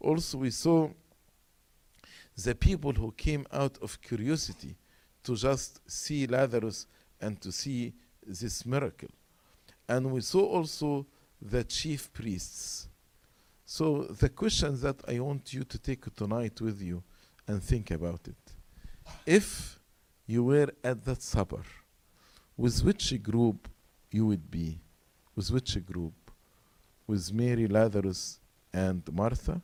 Also, 0.00 0.38
we 0.38 0.50
saw 0.50 0.90
the 2.36 2.56
people 2.56 2.92
who 2.92 3.12
came 3.12 3.46
out 3.52 3.78
of 3.80 4.02
curiosity 4.02 4.74
to 5.22 5.36
just 5.36 5.88
see 5.88 6.26
Lazarus 6.26 6.88
and 7.20 7.40
to 7.40 7.52
see 7.52 7.94
this 8.26 8.66
miracle. 8.66 9.10
And 9.88 10.10
we 10.10 10.20
saw 10.22 10.44
also 10.46 11.06
the 11.40 11.62
chief 11.62 12.12
priests. 12.12 12.87
So, 13.70 14.04
the 14.04 14.30
question 14.30 14.80
that 14.80 14.96
I 15.06 15.20
want 15.20 15.52
you 15.52 15.62
to 15.62 15.78
take 15.78 16.02
tonight 16.14 16.58
with 16.58 16.80
you 16.80 17.02
and 17.46 17.62
think 17.62 17.90
about 17.90 18.26
it. 18.26 18.54
If 19.26 19.78
you 20.26 20.42
were 20.42 20.70
at 20.82 21.04
that 21.04 21.20
supper, 21.20 21.60
with 22.56 22.82
which 22.82 23.22
group 23.22 23.68
you 24.10 24.24
would 24.24 24.50
be? 24.50 24.80
With 25.36 25.50
which 25.50 25.84
group? 25.84 26.14
With 27.06 27.30
Mary, 27.30 27.66
Lazarus, 27.66 28.40
and 28.72 29.02
Martha? 29.12 29.60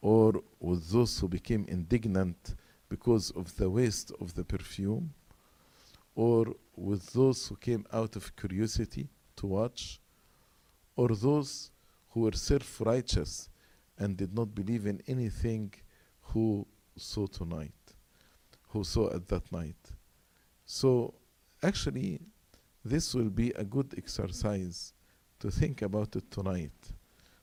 Or 0.00 0.40
with 0.60 0.88
those 0.92 1.18
who 1.18 1.26
became 1.26 1.64
indignant 1.66 2.54
because 2.88 3.32
of 3.32 3.56
the 3.56 3.68
waste 3.68 4.12
of 4.20 4.34
the 4.34 4.44
perfume? 4.44 5.12
Or 6.14 6.54
with 6.76 7.12
those 7.12 7.48
who 7.48 7.56
came 7.56 7.86
out 7.92 8.14
of 8.14 8.36
curiosity 8.36 9.08
to 9.34 9.46
watch? 9.48 9.98
Or 10.94 11.08
those 11.08 11.72
who 12.16 12.22
were 12.22 12.32
self 12.32 12.80
righteous 12.80 13.50
and 13.98 14.16
did 14.16 14.34
not 14.34 14.54
believe 14.54 14.86
in 14.86 15.02
anything 15.06 15.70
who 16.22 16.66
saw 16.96 17.26
tonight, 17.26 17.82
who 18.68 18.82
saw 18.84 19.14
at 19.14 19.28
that 19.28 19.52
night? 19.52 19.90
So, 20.64 21.12
actually, 21.62 22.22
this 22.82 23.14
will 23.14 23.28
be 23.28 23.50
a 23.50 23.64
good 23.64 23.92
exercise 23.98 24.94
to 25.40 25.50
think 25.50 25.82
about 25.82 26.16
it 26.16 26.30
tonight. 26.30 26.72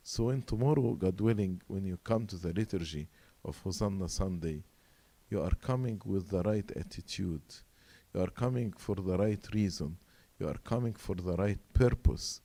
So, 0.02 0.24
when 0.24 0.42
tomorrow, 0.42 0.96
God 0.96 1.22
willing, 1.22 1.62
when 1.68 1.86
you 1.86 1.98
come 2.04 2.26
to 2.26 2.38
the 2.38 2.52
liturgy 2.52 3.08
of 3.46 3.60
Hosanna 3.60 4.10
Sunday, 4.10 4.64
you 5.30 5.40
are 5.40 5.54
coming 5.62 6.02
with 6.04 6.32
the 6.32 6.42
right 6.42 6.72
attitude. 6.76 7.44
You 8.12 8.22
are 8.22 8.32
coming 8.32 8.74
for 8.76 8.96
the 8.96 9.20
right 9.20 9.46
reason. 9.54 9.98
You 10.40 10.48
are 10.48 10.58
coming 10.64 10.96
for 10.96 11.14
the 11.14 11.36
right 11.36 11.60
purpose. 11.74 12.42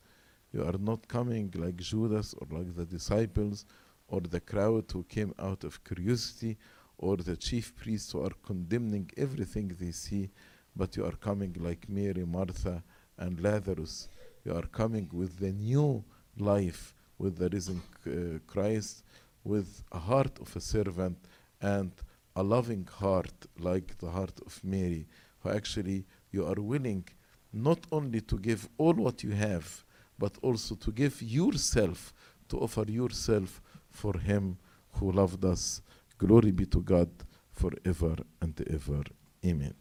You 0.52 0.64
are 0.64 0.78
not 0.78 1.06
coming 1.08 1.52
like 1.54 1.76
Judas 1.76 2.34
or 2.34 2.46
like 2.50 2.74
the 2.74 2.86
disciples 2.86 3.66
or 4.08 4.20
the 4.20 4.40
crowd 4.40 4.86
who 4.90 5.04
came 5.04 5.34
out 5.38 5.64
of 5.64 5.84
curiosity 5.84 6.56
or 6.96 7.18
the 7.18 7.36
chief 7.36 7.76
priests 7.76 8.12
who 8.12 8.22
are 8.22 8.32
condemning 8.42 9.10
everything 9.16 9.76
they 9.78 9.92
see, 9.92 10.30
but 10.74 10.96
you 10.96 11.04
are 11.04 11.16
coming 11.16 11.54
like 11.60 11.88
Mary, 11.88 12.24
Martha, 12.24 12.82
and 13.18 13.40
Lazarus. 13.40 14.08
You 14.44 14.54
are 14.54 14.66
coming 14.66 15.08
with 15.12 15.38
the 15.38 15.52
new 15.52 16.02
life, 16.38 16.94
with 17.18 17.36
the 17.36 17.48
risen 17.50 17.82
uh, 18.06 18.38
Christ, 18.46 19.04
with 19.44 19.82
a 19.92 19.98
heart 19.98 20.38
of 20.40 20.54
a 20.56 20.60
servant 20.60 21.18
and 21.60 21.92
a 22.34 22.42
loving 22.42 22.86
heart 22.86 23.34
like 23.58 23.98
the 23.98 24.10
heart 24.10 24.40
of 24.46 24.58
Mary, 24.64 25.06
who 25.40 25.50
actually 25.50 26.06
you 26.30 26.46
are 26.46 26.60
willing 26.60 27.04
not 27.52 27.80
only 27.92 28.20
to 28.22 28.38
give 28.38 28.68
all 28.78 28.94
what 28.94 29.22
you 29.22 29.32
have, 29.32 29.84
but 30.18 30.36
also 30.42 30.74
to 30.74 30.92
give 30.92 31.22
yourself, 31.22 32.12
to 32.48 32.58
offer 32.58 32.84
yourself 32.88 33.60
for 33.90 34.18
Him 34.18 34.58
who 34.92 35.12
loved 35.12 35.44
us. 35.44 35.80
Glory 36.18 36.50
be 36.50 36.66
to 36.66 36.82
God 36.82 37.10
forever 37.52 38.16
and 38.40 38.60
ever. 38.68 39.04
Amen. 39.44 39.74